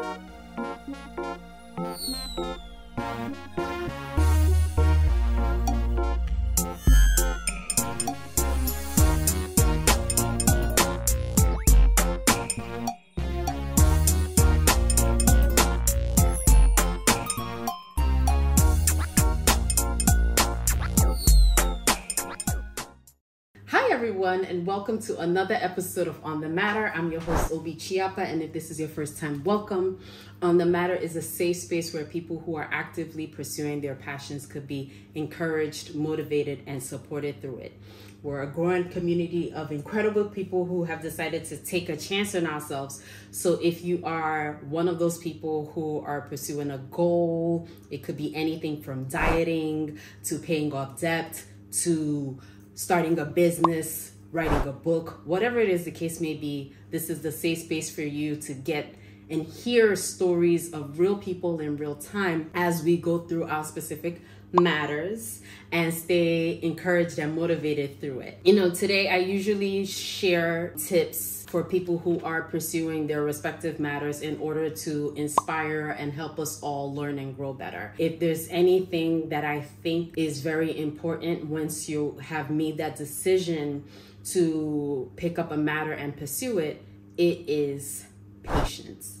Thank 0.00 0.22
you. 3.92 4.07
Everyone, 24.28 24.44
and 24.50 24.66
welcome 24.66 25.00
to 25.00 25.18
another 25.20 25.54
episode 25.54 26.06
of 26.06 26.22
On 26.22 26.42
the 26.42 26.50
Matter. 26.50 26.92
I'm 26.94 27.10
your 27.10 27.22
host, 27.22 27.50
Obi 27.50 27.74
Chiapa, 27.74 28.18
and 28.18 28.42
if 28.42 28.52
this 28.52 28.70
is 28.70 28.78
your 28.78 28.90
first 28.90 29.16
time, 29.16 29.42
welcome. 29.42 30.00
On 30.42 30.58
the 30.58 30.66
Matter 30.66 30.94
is 30.94 31.16
a 31.16 31.22
safe 31.22 31.56
space 31.56 31.94
where 31.94 32.04
people 32.04 32.38
who 32.40 32.54
are 32.56 32.68
actively 32.70 33.26
pursuing 33.26 33.80
their 33.80 33.94
passions 33.94 34.44
could 34.44 34.66
be 34.66 34.92
encouraged, 35.14 35.94
motivated, 35.94 36.60
and 36.66 36.82
supported 36.82 37.40
through 37.40 37.56
it. 37.56 37.80
We're 38.22 38.42
a 38.42 38.46
growing 38.46 38.90
community 38.90 39.50
of 39.50 39.72
incredible 39.72 40.26
people 40.26 40.66
who 40.66 40.84
have 40.84 41.00
decided 41.00 41.46
to 41.46 41.56
take 41.56 41.88
a 41.88 41.96
chance 41.96 42.34
on 42.34 42.46
ourselves. 42.46 43.02
So, 43.30 43.54
if 43.62 43.82
you 43.82 44.02
are 44.04 44.60
one 44.68 44.88
of 44.88 44.98
those 44.98 45.16
people 45.16 45.72
who 45.74 46.00
are 46.04 46.20
pursuing 46.20 46.70
a 46.70 46.78
goal, 46.78 47.66
it 47.90 48.02
could 48.02 48.18
be 48.18 48.34
anything 48.36 48.82
from 48.82 49.04
dieting 49.04 49.98
to 50.24 50.38
paying 50.38 50.74
off 50.74 51.00
debt 51.00 51.42
to 51.84 52.38
starting 52.74 53.18
a 53.18 53.24
business, 53.24 54.12
writing 54.32 54.68
a 54.68 54.72
book, 54.72 55.20
whatever 55.24 55.58
it 55.58 55.68
is 55.68 55.84
the 55.84 55.90
case 55.90 56.20
may 56.20 56.34
be, 56.34 56.74
this 56.90 57.08
is 57.08 57.22
the 57.22 57.32
safe 57.32 57.58
space 57.58 57.94
for 57.94 58.02
you 58.02 58.36
to 58.36 58.52
get 58.52 58.94
and 59.30 59.42
hear 59.42 59.94
stories 59.94 60.72
of 60.72 60.98
real 60.98 61.16
people 61.16 61.60
in 61.60 61.76
real 61.76 61.94
time 61.94 62.50
as 62.54 62.82
we 62.82 62.96
go 62.96 63.18
through 63.18 63.44
our 63.44 63.64
specific 63.64 64.22
matters 64.52 65.42
and 65.70 65.92
stay 65.92 66.58
encouraged 66.62 67.18
and 67.18 67.36
motivated 67.36 68.00
through 68.00 68.20
it. 68.20 68.38
You 68.44 68.54
know, 68.54 68.70
today 68.70 69.10
I 69.10 69.18
usually 69.18 69.84
share 69.84 70.72
tips 70.78 71.44
for 71.48 71.64
people 71.64 71.98
who 71.98 72.20
are 72.20 72.42
pursuing 72.42 73.06
their 73.06 73.22
respective 73.22 73.80
matters 73.80 74.20
in 74.20 74.38
order 74.38 74.68
to 74.68 75.14
inspire 75.16 75.90
and 75.98 76.12
help 76.12 76.38
us 76.38 76.60
all 76.62 76.94
learn 76.94 77.18
and 77.18 77.36
grow 77.36 77.52
better. 77.52 77.94
If 77.98 78.20
there's 78.20 78.48
anything 78.48 79.30
that 79.30 79.44
I 79.44 79.60
think 79.60 80.16
is 80.16 80.40
very 80.40 80.78
important 80.78 81.46
once 81.46 81.88
you 81.88 82.18
have 82.22 82.50
made 82.50 82.76
that 82.78 82.96
decision 82.96 83.84
to 84.32 85.10
pick 85.16 85.38
up 85.38 85.50
a 85.50 85.56
matter 85.56 85.92
and 85.92 86.16
pursue 86.16 86.58
it, 86.58 86.82
it 87.16 87.48
is 87.48 88.04
patience 88.42 89.18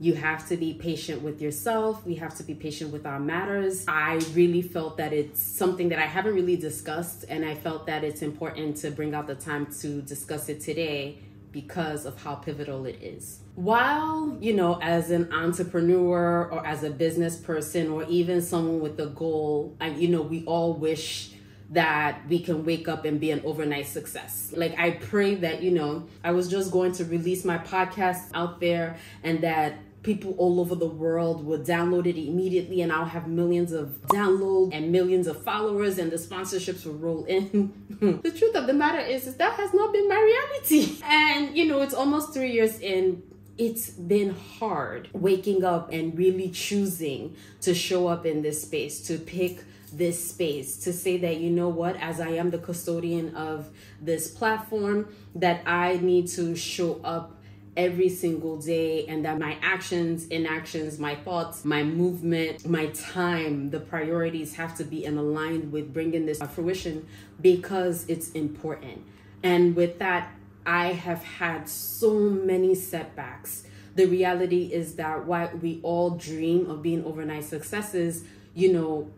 you 0.00 0.14
have 0.14 0.46
to 0.48 0.56
be 0.56 0.74
patient 0.74 1.22
with 1.22 1.40
yourself. 1.40 2.04
We 2.04 2.16
have 2.16 2.34
to 2.36 2.42
be 2.42 2.54
patient 2.54 2.92
with 2.92 3.06
our 3.06 3.20
matters. 3.20 3.84
I 3.86 4.20
really 4.34 4.62
felt 4.62 4.96
that 4.96 5.12
it's 5.12 5.42
something 5.42 5.88
that 5.90 5.98
I 5.98 6.06
haven't 6.06 6.34
really 6.34 6.56
discussed, 6.56 7.24
and 7.28 7.44
I 7.44 7.54
felt 7.54 7.86
that 7.86 8.02
it's 8.02 8.22
important 8.22 8.76
to 8.78 8.90
bring 8.90 9.14
out 9.14 9.26
the 9.26 9.34
time 9.34 9.66
to 9.80 10.02
discuss 10.02 10.48
it 10.48 10.60
today 10.60 11.20
because 11.52 12.04
of 12.04 12.20
how 12.20 12.34
pivotal 12.34 12.84
it 12.84 12.98
is. 13.00 13.38
While, 13.54 14.36
you 14.40 14.54
know, 14.54 14.80
as 14.82 15.12
an 15.12 15.32
entrepreneur 15.32 16.48
or 16.50 16.66
as 16.66 16.82
a 16.82 16.90
business 16.90 17.36
person 17.36 17.88
or 17.90 18.02
even 18.04 18.42
someone 18.42 18.80
with 18.80 18.98
a 18.98 19.06
goal, 19.06 19.76
I, 19.80 19.90
you 19.90 20.08
know, 20.08 20.22
we 20.22 20.44
all 20.44 20.74
wish 20.74 21.30
that 21.74 22.26
we 22.28 22.38
can 22.38 22.64
wake 22.64 22.88
up 22.88 23.04
and 23.04 23.20
be 23.20 23.30
an 23.30 23.42
overnight 23.44 23.86
success. 23.86 24.52
Like 24.56 24.78
I 24.78 24.92
pray 24.92 25.34
that, 25.36 25.62
you 25.62 25.70
know, 25.70 26.06
I 26.22 26.32
was 26.32 26.48
just 26.48 26.70
going 26.70 26.92
to 26.92 27.04
release 27.04 27.44
my 27.44 27.58
podcast 27.58 28.30
out 28.34 28.60
there 28.60 28.96
and 29.22 29.40
that 29.42 29.74
people 30.02 30.34
all 30.36 30.60
over 30.60 30.74
the 30.74 30.86
world 30.86 31.44
will 31.44 31.58
download 31.58 32.06
it 32.06 32.20
immediately 32.20 32.82
and 32.82 32.92
I'll 32.92 33.06
have 33.06 33.26
millions 33.26 33.72
of 33.72 34.00
downloads 34.08 34.74
and 34.74 34.92
millions 34.92 35.26
of 35.26 35.42
followers 35.42 35.98
and 35.98 36.12
the 36.12 36.16
sponsorships 36.16 36.84
will 36.84 36.94
roll 36.94 37.24
in. 37.24 37.72
the 38.22 38.30
truth 38.30 38.54
of 38.54 38.66
the 38.66 38.74
matter 38.74 39.00
is, 39.00 39.26
is 39.26 39.36
that 39.36 39.54
has 39.54 39.72
not 39.72 39.92
been 39.92 40.08
my 40.08 40.20
reality. 40.20 40.98
And 41.04 41.56
you 41.56 41.66
know, 41.66 41.80
it's 41.80 41.94
almost 41.94 42.34
three 42.34 42.52
years 42.52 42.78
in 42.80 43.22
it's 43.56 43.90
been 43.90 44.30
hard 44.30 45.08
waking 45.12 45.64
up 45.64 45.92
and 45.92 46.16
really 46.18 46.50
choosing 46.50 47.36
to 47.60 47.72
show 47.72 48.08
up 48.08 48.26
in 48.26 48.42
this 48.42 48.62
space, 48.62 49.00
to 49.06 49.16
pick 49.16 49.62
this 49.96 50.30
space, 50.30 50.76
to 50.78 50.92
say 50.92 51.16
that, 51.18 51.38
you 51.38 51.50
know 51.50 51.68
what, 51.68 51.96
as 51.96 52.20
I 52.20 52.30
am 52.30 52.50
the 52.50 52.58
custodian 52.58 53.34
of 53.36 53.68
this 54.00 54.28
platform, 54.28 55.14
that 55.34 55.62
I 55.66 55.96
need 55.96 56.28
to 56.28 56.54
show 56.56 57.00
up 57.04 57.40
every 57.76 58.08
single 58.08 58.56
day 58.56 59.06
and 59.06 59.24
that 59.24 59.38
my 59.38 59.56
actions, 59.62 60.26
inactions, 60.28 60.98
my 60.98 61.14
thoughts, 61.14 61.64
my 61.64 61.82
movement, 61.82 62.66
my 62.66 62.86
time, 62.86 63.70
the 63.70 63.80
priorities 63.80 64.54
have 64.54 64.76
to 64.76 64.84
be 64.84 65.04
in 65.04 65.18
aligned 65.18 65.72
with 65.72 65.92
bringing 65.92 66.26
this 66.26 66.38
to 66.38 66.46
fruition 66.46 67.06
because 67.40 68.04
it's 68.08 68.30
important. 68.32 69.04
And 69.42 69.74
with 69.74 69.98
that, 69.98 70.32
I 70.64 70.92
have 70.92 71.22
had 71.22 71.68
so 71.68 72.18
many 72.18 72.74
setbacks. 72.74 73.64
The 73.94 74.06
reality 74.06 74.70
is 74.72 74.94
that 74.96 75.26
while 75.26 75.50
we 75.60 75.80
all 75.82 76.10
dream 76.10 76.70
of 76.70 76.82
being 76.82 77.04
overnight 77.04 77.44
successes, 77.44 78.24
you 78.54 78.72
know, 78.72 79.10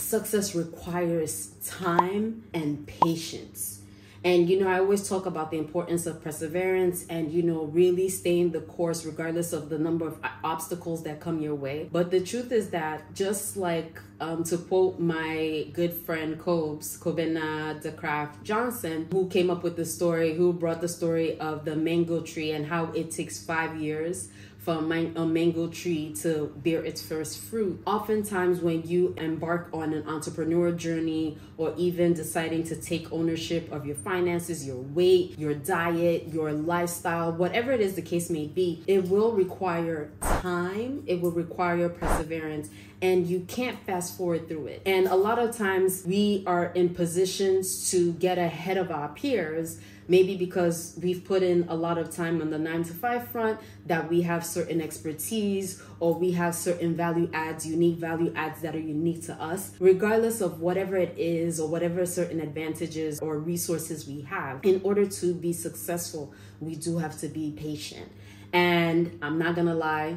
success 0.00 0.54
requires 0.54 1.48
time 1.64 2.44
and 2.54 2.86
patience 2.86 3.78
and, 4.24 4.50
you 4.50 4.58
know, 4.58 4.68
I 4.68 4.80
always 4.80 5.08
talk 5.08 5.26
about 5.26 5.52
the 5.52 5.58
importance 5.58 6.06
of 6.06 6.22
perseverance 6.22 7.06
and, 7.08 7.30
you 7.30 7.42
know, 7.42 7.64
really 7.64 8.08
staying 8.08 8.50
the 8.50 8.60
course 8.60 9.04
regardless 9.04 9.52
of 9.52 9.68
the 9.68 9.78
number 9.78 10.06
of 10.06 10.18
obstacles 10.42 11.04
that 11.04 11.20
come 11.20 11.40
your 11.40 11.54
way. 11.54 11.88
But 11.90 12.10
the 12.10 12.20
truth 12.20 12.50
is 12.50 12.70
that 12.70 13.14
just 13.14 13.56
like 13.56 14.00
um, 14.20 14.42
to 14.44 14.58
quote 14.58 14.98
my 14.98 15.68
good 15.72 15.92
friend 15.92 16.38
Cobes, 16.38 16.98
Kobina 16.98 17.80
DeCraft 17.80 18.42
Johnson, 18.42 19.08
who 19.12 19.28
came 19.28 19.50
up 19.50 19.62
with 19.62 19.76
the 19.76 19.84
story, 19.84 20.34
who 20.34 20.52
brought 20.52 20.80
the 20.80 20.88
story 20.88 21.38
of 21.38 21.64
the 21.64 21.76
mango 21.76 22.20
tree 22.20 22.50
and 22.50 22.66
how 22.66 22.86
it 22.92 23.12
takes 23.12 23.40
five 23.40 23.80
years 23.80 24.28
from 24.68 24.92
a 24.92 25.24
mango 25.24 25.66
tree 25.68 26.12
to 26.12 26.52
bear 26.56 26.84
its 26.84 27.00
first 27.00 27.38
fruit. 27.38 27.80
Oftentimes, 27.86 28.60
when 28.60 28.82
you 28.82 29.14
embark 29.16 29.70
on 29.72 29.94
an 29.94 30.06
entrepreneur 30.06 30.72
journey 30.72 31.38
or 31.56 31.72
even 31.78 32.12
deciding 32.12 32.64
to 32.64 32.76
take 32.76 33.10
ownership 33.10 33.72
of 33.72 33.86
your 33.86 33.96
finances, 33.96 34.66
your 34.66 34.76
weight, 34.76 35.38
your 35.38 35.54
diet, 35.54 36.28
your 36.28 36.52
lifestyle, 36.52 37.32
whatever 37.32 37.72
it 37.72 37.80
is 37.80 37.94
the 37.94 38.02
case 38.02 38.28
may 38.28 38.46
be, 38.46 38.84
it 38.86 39.08
will 39.08 39.32
require 39.32 40.10
time, 40.40 41.02
it 41.06 41.20
will 41.20 41.30
require 41.30 41.76
your 41.76 41.88
perseverance, 41.88 42.70
and 43.02 43.26
you 43.26 43.40
can't 43.40 43.78
fast 43.84 44.16
forward 44.16 44.48
through 44.48 44.66
it. 44.66 44.82
And 44.86 45.06
a 45.06 45.16
lot 45.16 45.38
of 45.38 45.56
times, 45.56 46.04
we 46.06 46.44
are 46.46 46.66
in 46.66 46.90
positions 46.90 47.90
to 47.90 48.12
get 48.14 48.38
ahead 48.38 48.76
of 48.76 48.90
our 48.90 49.08
peers 49.08 49.78
maybe 50.08 50.36
because 50.36 50.98
we've 51.02 51.24
put 51.24 51.42
in 51.42 51.66
a 51.68 51.74
lot 51.74 51.98
of 51.98 52.10
time 52.10 52.40
on 52.40 52.50
the 52.50 52.58
nine 52.58 52.82
to 52.82 52.94
five 52.94 53.28
front 53.28 53.60
that 53.86 54.08
we 54.08 54.22
have 54.22 54.44
certain 54.44 54.80
expertise 54.80 55.82
or 56.00 56.14
we 56.14 56.32
have 56.32 56.54
certain 56.54 56.96
value 56.96 57.30
adds 57.34 57.66
unique 57.66 57.98
value 57.98 58.32
adds 58.34 58.62
that 58.62 58.74
are 58.74 58.80
unique 58.80 59.22
to 59.22 59.34
us 59.34 59.72
regardless 59.78 60.40
of 60.40 60.60
whatever 60.60 60.96
it 60.96 61.14
is 61.16 61.60
or 61.60 61.68
whatever 61.68 62.04
certain 62.06 62.40
advantages 62.40 63.20
or 63.20 63.38
resources 63.38 64.06
we 64.06 64.22
have 64.22 64.64
in 64.64 64.80
order 64.82 65.06
to 65.06 65.34
be 65.34 65.52
successful 65.52 66.32
we 66.60 66.74
do 66.74 66.96
have 66.96 67.18
to 67.18 67.28
be 67.28 67.52
patient 67.52 68.10
and 68.52 69.18
i'm 69.22 69.38
not 69.38 69.54
gonna 69.54 69.74
lie 69.74 70.16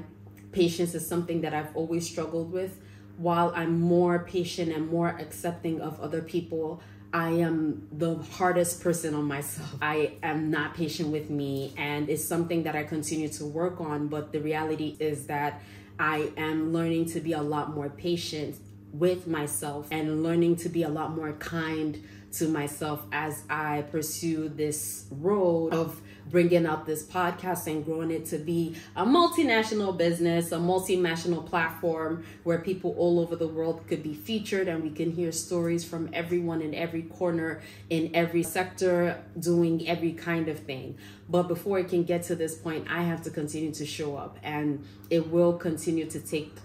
patience 0.52 0.94
is 0.94 1.08
something 1.08 1.42
that 1.42 1.53
i've 1.53 1.75
always 1.75 2.09
struggled 2.09 2.52
with 2.52 2.80
while 3.18 3.52
i'm 3.56 3.80
more 3.80 4.19
patient 4.19 4.72
and 4.72 4.90
more 4.90 5.09
accepting 5.19 5.81
of 5.81 6.00
other 6.00 6.22
people 6.22 6.81
I 7.14 7.31
am 7.31 7.90
the 7.92 8.16
hardest 8.16 8.81
person 8.81 9.14
on 9.14 9.25
myself. 9.25 9.75
I 9.81 10.14
am 10.24 10.50
not 10.50 10.75
patient 10.75 11.09
with 11.09 11.30
me, 11.30 11.74
and 11.78 12.09
it's 12.09 12.24
something 12.24 12.64
that 12.64 12.75
I 12.75 12.84
continue 12.84 13.28
to 13.30 13.46
work 13.46 13.81
on. 13.81 14.08
But 14.08 14.31
the 14.31 14.40
reality 14.40 14.96
is 15.00 15.28
that 15.28 15.62
I 16.00 16.31
am 16.38 16.74
learning 16.74 17.07
to 17.07 17.19
be 17.19 17.33
a 17.33 17.42
lot 17.42 17.74
more 17.74 17.89
patient 17.89 18.56
with 18.94 19.28
myself 19.28 19.88
and 19.92 20.24
learning 20.24 20.57
to 20.57 20.69
be 20.69 20.83
a 20.83 20.89
lot 20.89 21.16
more 21.16 21.33
kind 21.33 22.04
to 22.33 22.48
myself 22.48 23.06
as 23.12 23.44
I 23.50 23.83
pursue 23.92 24.50
this 24.50 25.06
road 25.12 25.74
of 25.74 26.01
bringing 26.29 26.65
out 26.65 26.85
this 26.85 27.03
podcast 27.03 27.68
and 27.68 27.83
growing 27.83 28.12
it 28.12 28.25
to 28.27 28.38
be 28.38 28.75
a 28.95 29.06
multinational 29.06 29.95
business, 29.97 30.51
a 30.51 30.57
multinational 30.57 31.45
platform 31.45 32.23
where 32.44 32.59
people 32.59 32.95
all 32.97 33.19
over 33.19 33.35
the 33.35 33.47
world 33.47 33.85
could 33.88 34.03
be 34.03 34.13
featured 34.13 34.68
and 34.68 34.83
we 34.83 34.89
can 34.89 35.12
hear 35.12 35.31
stories 35.31 35.83
from 35.83 36.09
everyone 36.13 36.62
in 36.62 36.73
every 36.73 37.03
corner, 37.03 37.62
in 37.89 38.12
every 38.13 38.44
sector, 38.44 39.21
doing 39.39 39.88
every 39.88 40.13
kind 40.13 40.47
of 40.47 40.59
thing. 40.59 40.97
But 41.29 41.44
before 41.44 41.79
it 41.79 41.89
can 41.89 42.03
get 42.03 42.23
to 42.23 42.35
this 42.35 42.56
point, 42.56 42.88
I 42.89 43.03
have 43.03 43.21
to 43.23 43.29
continue 43.29 43.71
to 43.73 43.85
show 43.85 44.15
up 44.15 44.38
and 44.44 44.85
it 45.09 45.29
will 45.29 45.53
continue 45.53 46.09
to 46.09 46.19
take 46.19 46.56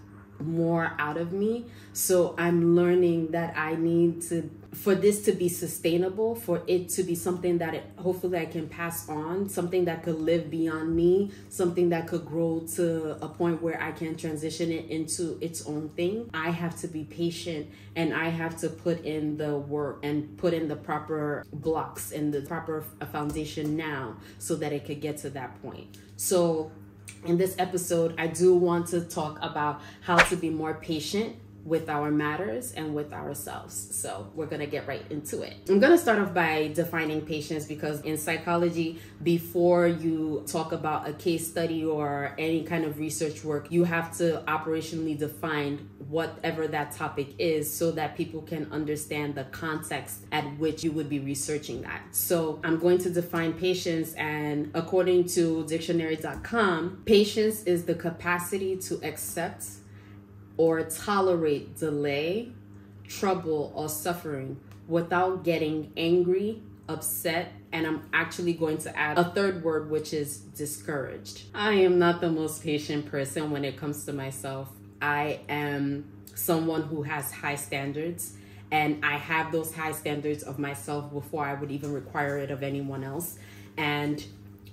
more 0.40 0.92
out 0.98 1.16
of 1.16 1.32
me. 1.32 1.66
So 1.92 2.34
I'm 2.38 2.76
learning 2.76 3.30
that 3.32 3.56
I 3.56 3.76
need 3.76 4.22
to 4.22 4.50
for 4.76 4.94
this 4.94 5.24
to 5.24 5.32
be 5.32 5.48
sustainable, 5.48 6.34
for 6.34 6.62
it 6.66 6.88
to 6.90 7.02
be 7.02 7.14
something 7.14 7.58
that 7.58 7.74
it, 7.74 7.84
hopefully 7.96 8.38
I 8.38 8.44
can 8.44 8.68
pass 8.68 9.08
on, 9.08 9.48
something 9.48 9.86
that 9.86 10.02
could 10.02 10.16
live 10.16 10.50
beyond 10.50 10.94
me, 10.94 11.32
something 11.48 11.88
that 11.88 12.06
could 12.06 12.26
grow 12.26 12.60
to 12.74 13.12
a 13.24 13.28
point 13.28 13.62
where 13.62 13.82
I 13.82 13.92
can 13.92 14.16
transition 14.16 14.70
it 14.70 14.90
into 14.90 15.38
its 15.40 15.66
own 15.66 15.88
thing, 15.96 16.30
I 16.34 16.50
have 16.50 16.78
to 16.80 16.88
be 16.88 17.04
patient 17.04 17.68
and 17.96 18.12
I 18.12 18.28
have 18.28 18.58
to 18.58 18.68
put 18.68 19.04
in 19.04 19.38
the 19.38 19.56
work 19.56 20.00
and 20.02 20.36
put 20.36 20.52
in 20.52 20.68
the 20.68 20.76
proper 20.76 21.44
blocks 21.52 22.12
and 22.12 22.32
the 22.32 22.42
proper 22.42 22.84
foundation 23.10 23.76
now 23.76 24.16
so 24.38 24.56
that 24.56 24.72
it 24.72 24.84
could 24.84 25.00
get 25.00 25.16
to 25.18 25.30
that 25.30 25.60
point. 25.62 25.96
So, 26.16 26.70
in 27.24 27.38
this 27.38 27.56
episode, 27.58 28.14
I 28.18 28.26
do 28.26 28.54
want 28.54 28.88
to 28.88 29.00
talk 29.00 29.38
about 29.42 29.80
how 30.02 30.18
to 30.18 30.36
be 30.36 30.50
more 30.50 30.74
patient 30.74 31.36
with 31.66 31.90
our 31.90 32.10
matters 32.10 32.72
and 32.72 32.94
with 32.94 33.12
ourselves. 33.12 33.74
So 33.94 34.30
we're 34.34 34.46
gonna 34.46 34.66
get 34.66 34.86
right 34.86 35.02
into 35.10 35.42
it. 35.42 35.54
I'm 35.68 35.80
gonna 35.80 35.98
start 35.98 36.20
off 36.20 36.32
by 36.32 36.68
defining 36.68 37.20
patience 37.22 37.64
because 37.66 38.00
in 38.02 38.16
psychology, 38.16 39.00
before 39.22 39.88
you 39.88 40.44
talk 40.46 40.72
about 40.72 41.08
a 41.08 41.12
case 41.12 41.46
study 41.46 41.84
or 41.84 42.34
any 42.38 42.62
kind 42.62 42.84
of 42.84 42.98
research 42.98 43.42
work, 43.44 43.70
you 43.70 43.84
have 43.84 44.16
to 44.18 44.44
operationally 44.46 45.18
define 45.18 45.88
whatever 46.08 46.68
that 46.68 46.92
topic 46.92 47.34
is 47.38 47.72
so 47.72 47.90
that 47.90 48.16
people 48.16 48.40
can 48.42 48.70
understand 48.70 49.34
the 49.34 49.44
context 49.44 50.20
at 50.30 50.44
which 50.58 50.84
you 50.84 50.92
would 50.92 51.08
be 51.08 51.18
researching 51.18 51.82
that. 51.82 52.00
So 52.12 52.60
I'm 52.62 52.78
going 52.78 52.98
to 52.98 53.10
define 53.10 53.54
patience, 53.54 54.14
and 54.14 54.70
according 54.74 55.26
to 55.30 55.66
dictionary.com, 55.66 57.02
patience 57.04 57.64
is 57.64 57.86
the 57.86 57.94
capacity 57.94 58.76
to 58.76 59.00
accept 59.02 59.64
or 60.56 60.82
tolerate 60.84 61.76
delay, 61.76 62.52
trouble, 63.08 63.72
or 63.74 63.88
suffering 63.88 64.58
without 64.88 65.44
getting 65.44 65.92
angry, 65.96 66.62
upset, 66.88 67.52
and 67.72 67.86
I'm 67.86 68.08
actually 68.12 68.52
going 68.52 68.78
to 68.78 68.96
add 68.96 69.18
a 69.18 69.24
third 69.24 69.62
word, 69.62 69.90
which 69.90 70.12
is 70.12 70.38
discouraged. 70.38 71.42
I 71.54 71.72
am 71.74 71.98
not 71.98 72.20
the 72.20 72.30
most 72.30 72.62
patient 72.62 73.06
person 73.06 73.50
when 73.50 73.64
it 73.64 73.76
comes 73.76 74.04
to 74.04 74.12
myself. 74.12 74.70
I 75.02 75.40
am 75.48 76.10
someone 76.34 76.82
who 76.82 77.02
has 77.02 77.32
high 77.32 77.56
standards, 77.56 78.34
and 78.70 79.04
I 79.04 79.16
have 79.16 79.52
those 79.52 79.74
high 79.74 79.92
standards 79.92 80.42
of 80.42 80.58
myself 80.58 81.12
before 81.12 81.44
I 81.44 81.54
would 81.54 81.70
even 81.70 81.92
require 81.92 82.38
it 82.38 82.50
of 82.50 82.62
anyone 82.62 83.04
else. 83.04 83.38
And 83.76 84.24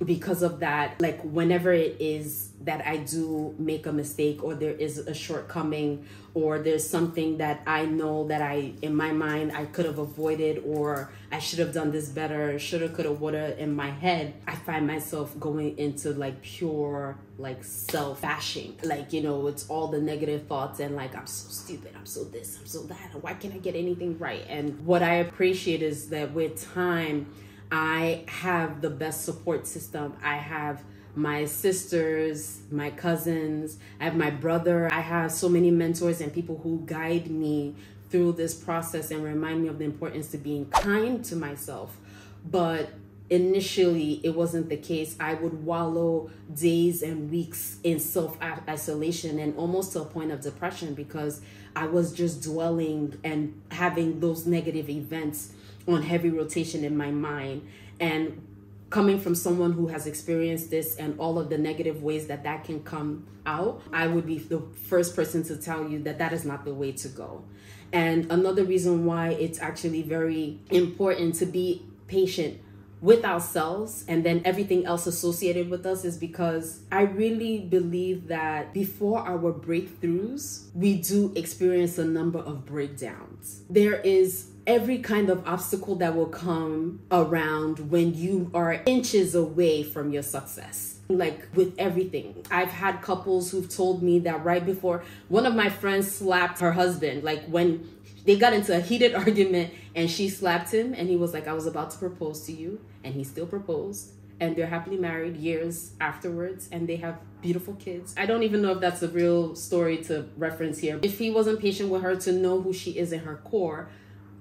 because 0.03 0.41
of 0.41 0.59
that, 0.59 0.99
like 1.01 1.21
whenever 1.21 1.71
it 1.71 1.97
is 1.99 2.49
that 2.61 2.85
I 2.85 2.97
do 2.97 3.53
make 3.59 3.85
a 3.85 3.91
mistake 3.91 4.43
or 4.43 4.55
there 4.55 4.71
is 4.71 4.97
a 4.97 5.13
shortcoming 5.13 6.05
or 6.33 6.59
there's 6.59 6.87
something 6.87 7.37
that 7.37 7.61
I 7.67 7.85
know 7.85 8.27
that 8.27 8.41
I 8.41 8.73
in 8.81 8.95
my 8.95 9.11
mind 9.11 9.51
I 9.51 9.65
could 9.65 9.85
have 9.85 9.99
avoided 9.99 10.63
or 10.65 11.11
I 11.31 11.39
should 11.39 11.59
have 11.59 11.73
done 11.73 11.91
this 11.91 12.09
better, 12.09 12.57
shoulda, 12.57 12.89
coulda, 12.89 13.11
woulda 13.11 13.61
in 13.61 13.75
my 13.75 13.89
head, 13.89 14.33
I 14.47 14.55
find 14.55 14.87
myself 14.87 15.37
going 15.39 15.77
into 15.77 16.11
like 16.11 16.41
pure 16.41 17.17
like 17.37 17.63
self 17.63 18.21
bashing. 18.21 18.77
Like, 18.83 19.13
you 19.13 19.21
know, 19.21 19.47
it's 19.47 19.69
all 19.69 19.87
the 19.87 20.01
negative 20.01 20.47
thoughts 20.47 20.79
and 20.79 20.95
like 20.95 21.15
I'm 21.15 21.27
so 21.27 21.49
stupid, 21.49 21.91
I'm 21.97 22.05
so 22.05 22.23
this, 22.23 22.57
I'm 22.59 22.65
so 22.65 22.83
that, 22.83 23.11
why 23.21 23.33
can't 23.33 23.53
I 23.53 23.57
get 23.57 23.75
anything 23.75 24.17
right? 24.17 24.45
And 24.47 24.85
what 24.85 25.03
I 25.03 25.15
appreciate 25.15 25.81
is 25.81 26.09
that 26.09 26.31
with 26.33 26.73
time 26.73 27.27
I 27.75 28.23
have 28.27 28.81
the 28.81 28.89
best 28.91 29.25
support 29.25 29.65
system. 29.65 30.15
I 30.23 30.35
have 30.35 30.83
my 31.15 31.45
sisters, 31.45 32.59
my 32.69 32.91
cousins, 32.91 33.79
I 33.99 34.03
have 34.03 34.15
my 34.15 34.29
brother. 34.29 34.93
I 34.93 34.99
have 34.99 35.31
so 35.31 35.49
many 35.49 35.71
mentors 35.71 36.21
and 36.21 36.31
people 36.31 36.59
who 36.61 36.83
guide 36.85 37.31
me 37.31 37.73
through 38.11 38.33
this 38.33 38.53
process 38.53 39.09
and 39.09 39.23
remind 39.23 39.63
me 39.63 39.69
of 39.69 39.79
the 39.79 39.85
importance 39.85 40.27
to 40.29 40.37
being 40.37 40.67
kind 40.69 41.25
to 41.25 41.35
myself. 41.35 41.97
But 42.45 42.91
initially 43.31 44.21
it 44.23 44.35
wasn't 44.35 44.67
the 44.67 44.75
case 44.75 45.15
i 45.17 45.33
would 45.33 45.63
wallow 45.63 46.29
days 46.53 47.01
and 47.01 47.31
weeks 47.31 47.77
in 47.81 47.97
self 47.97 48.37
isolation 48.67 49.39
and 49.39 49.57
almost 49.57 49.93
to 49.93 50.01
a 50.01 50.05
point 50.05 50.29
of 50.29 50.41
depression 50.41 50.93
because 50.93 51.39
i 51.73 51.85
was 51.85 52.11
just 52.11 52.43
dwelling 52.43 53.17
and 53.23 53.59
having 53.71 54.19
those 54.19 54.45
negative 54.45 54.89
events 54.89 55.53
on 55.87 56.01
heavy 56.01 56.29
rotation 56.29 56.83
in 56.83 56.95
my 56.95 57.11
mind. 57.11 57.67
And 57.99 58.45
coming 58.89 59.19
from 59.19 59.33
someone 59.33 59.73
who 59.73 59.87
has 59.87 60.05
experienced 60.05 60.69
this 60.69 60.97
and 60.97 61.19
all 61.19 61.39
of 61.39 61.49
the 61.49 61.57
negative 61.57 62.03
ways 62.03 62.27
that 62.27 62.43
that 62.43 62.63
can 62.63 62.83
come 62.83 63.25
out 63.45 63.81
i 63.91 64.05
would 64.05 64.25
be 64.25 64.37
the 64.37 64.61
first 64.87 65.15
person 65.15 65.43
to 65.43 65.57
tell 65.57 65.89
you 65.89 65.97
that 66.03 66.19
that 66.19 66.31
is 66.31 66.45
not 66.45 66.63
the 66.63 66.73
way 66.73 66.91
to 66.91 67.07
go. 67.07 67.43
And 67.91 68.31
another 68.31 68.63
reason 68.63 69.05
why 69.05 69.29
it's 69.29 69.59
actually 69.59 70.01
very 70.01 70.59
important 70.71 71.35
to 71.35 71.45
be 71.45 71.83
patient 72.07 72.59
with 73.03 73.25
ourselves 73.25 74.05
and 74.07 74.23
then 74.23 74.41
everything 74.45 74.85
else 74.85 75.05
associated 75.05 75.69
with 75.69 75.85
us 75.85 76.05
is 76.05 76.17
because 76.17 76.83
I 76.89 77.01
really 77.01 77.59
believe 77.59 78.29
that 78.29 78.73
before 78.73 79.19
our 79.19 79.51
breakthroughs, 79.51 80.73
we 80.73 81.01
do 81.01 81.33
experience 81.35 81.97
a 81.97 82.05
number 82.05 82.39
of 82.39 82.65
breakdowns. 82.65 83.63
There 83.69 83.95
is 83.95 84.51
every 84.65 84.99
kind 84.99 85.29
of 85.29 85.45
obstacle 85.45 85.95
that 85.95 86.15
will 86.15 86.27
come 86.27 87.01
around 87.11 87.91
when 87.91 88.13
you 88.13 88.49
are 88.53 88.81
inches 88.85 89.35
away 89.35 89.83
from 89.83 90.13
your 90.13 90.23
success 90.23 90.92
like 91.09 91.47
with 91.53 91.75
everything. 91.77 92.45
I've 92.49 92.69
had 92.69 93.01
couples 93.01 93.51
who've 93.51 93.69
told 93.69 94.01
me 94.01 94.19
that 94.19 94.43
right 94.43 94.65
before 94.65 95.03
one 95.27 95.45
of 95.45 95.55
my 95.55 95.69
friends 95.69 96.13
slapped 96.13 96.59
her 96.59 96.71
husband, 96.71 97.23
like 97.23 97.45
when 97.45 97.89
they 98.25 98.37
got 98.37 98.53
into 98.53 98.75
a 98.75 98.79
heated 98.79 99.13
argument 99.15 99.73
and 99.95 100.09
she 100.09 100.29
slapped 100.29 100.71
him 100.71 100.93
and 100.93 101.09
he 101.09 101.15
was 101.15 101.33
like, 101.33 101.47
I 101.47 101.53
was 101.53 101.65
about 101.65 101.91
to 101.91 101.97
propose 101.97 102.45
to 102.45 102.51
you. 102.51 102.79
And 103.03 103.13
he 103.13 103.23
still 103.23 103.45
proposed. 103.45 104.13
And 104.39 104.55
they're 104.55 104.67
happily 104.67 104.97
married 104.97 105.37
years 105.37 105.91
afterwards 106.01 106.67
and 106.71 106.87
they 106.87 106.97
have 106.97 107.19
beautiful 107.41 107.75
kids. 107.75 108.13
I 108.17 108.25
don't 108.25 108.43
even 108.43 108.61
know 108.61 108.71
if 108.71 108.79
that's 108.79 109.03
a 109.03 109.07
real 109.07 109.55
story 109.55 109.97
to 110.05 110.25
reference 110.37 110.79
here. 110.79 110.99
If 111.01 111.19
he 111.19 111.29
wasn't 111.29 111.59
patient 111.59 111.89
with 111.89 112.01
her 112.01 112.15
to 112.15 112.31
know 112.31 112.61
who 112.61 112.73
she 112.73 112.97
is 112.97 113.11
in 113.11 113.19
her 113.21 113.35
core, 113.43 113.89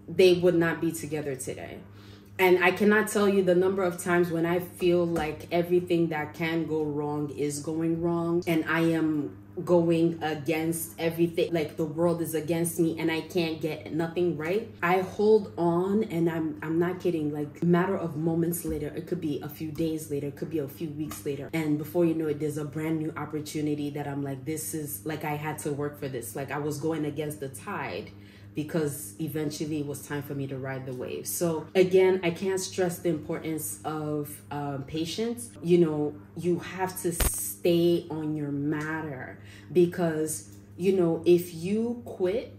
they 0.08 0.34
would 0.34 0.54
not 0.54 0.80
be 0.80 0.92
together 0.92 1.36
today. 1.36 1.78
And 2.38 2.64
I 2.64 2.70
cannot 2.72 3.08
tell 3.08 3.28
you 3.28 3.42
the 3.42 3.54
number 3.54 3.82
of 3.82 4.02
times 4.02 4.30
when 4.30 4.46
I 4.46 4.58
feel 4.58 5.06
like 5.06 5.46
everything 5.52 6.08
that 6.08 6.34
can 6.34 6.66
go 6.66 6.82
wrong 6.82 7.30
is 7.30 7.60
going 7.60 8.00
wrong 8.02 8.42
and 8.46 8.64
I 8.66 8.80
am 8.80 9.36
going 9.64 10.18
against 10.22 10.98
everything 10.98 11.52
like 11.52 11.76
the 11.76 11.84
world 11.84 12.22
is 12.22 12.34
against 12.34 12.78
me 12.78 12.98
and 12.98 13.10
I 13.10 13.20
can't 13.20 13.60
get 13.60 13.92
nothing 13.92 14.36
right. 14.36 14.72
I 14.82 15.00
hold 15.00 15.52
on 15.58 16.04
and 16.04 16.28
I'm 16.28 16.58
I'm 16.62 16.78
not 16.78 17.00
kidding. 17.00 17.32
Like 17.32 17.62
matter 17.62 17.96
of 17.96 18.16
moments 18.16 18.64
later 18.64 18.88
it 18.88 19.06
could 19.06 19.20
be 19.20 19.40
a 19.42 19.48
few 19.48 19.70
days 19.70 20.10
later 20.10 20.28
it 20.28 20.36
could 20.36 20.50
be 20.50 20.58
a 20.58 20.68
few 20.68 20.88
weeks 20.88 21.24
later. 21.26 21.50
And 21.52 21.76
before 21.76 22.04
you 22.06 22.14
know 22.14 22.28
it 22.28 22.40
there's 22.40 22.56
a 22.56 22.64
brand 22.64 22.98
new 22.98 23.12
opportunity 23.16 23.90
that 23.90 24.08
I'm 24.08 24.22
like 24.22 24.44
this 24.46 24.72
is 24.72 25.04
like 25.04 25.24
I 25.24 25.34
had 25.34 25.58
to 25.60 25.72
work 25.72 26.00
for 26.00 26.08
this. 26.08 26.34
Like 26.34 26.50
I 26.50 26.58
was 26.58 26.78
going 26.78 27.04
against 27.04 27.40
the 27.40 27.48
tide 27.48 28.10
because 28.54 29.14
eventually 29.20 29.80
it 29.80 29.86
was 29.86 30.06
time 30.06 30.22
for 30.22 30.34
me 30.34 30.46
to 30.46 30.56
ride 30.58 30.86
the 30.86 30.92
wave. 30.92 31.26
So, 31.26 31.66
again, 31.74 32.20
I 32.22 32.30
can't 32.30 32.60
stress 32.60 32.98
the 32.98 33.08
importance 33.08 33.80
of 33.84 34.42
um, 34.50 34.84
patience. 34.84 35.50
You 35.62 35.78
know, 35.78 36.14
you 36.36 36.58
have 36.58 37.00
to 37.02 37.12
stay 37.12 38.06
on 38.10 38.36
your 38.36 38.50
matter 38.50 39.38
because, 39.72 40.52
you 40.76 40.92
know, 40.92 41.22
if 41.24 41.54
you 41.54 42.02
quit, 42.04 42.54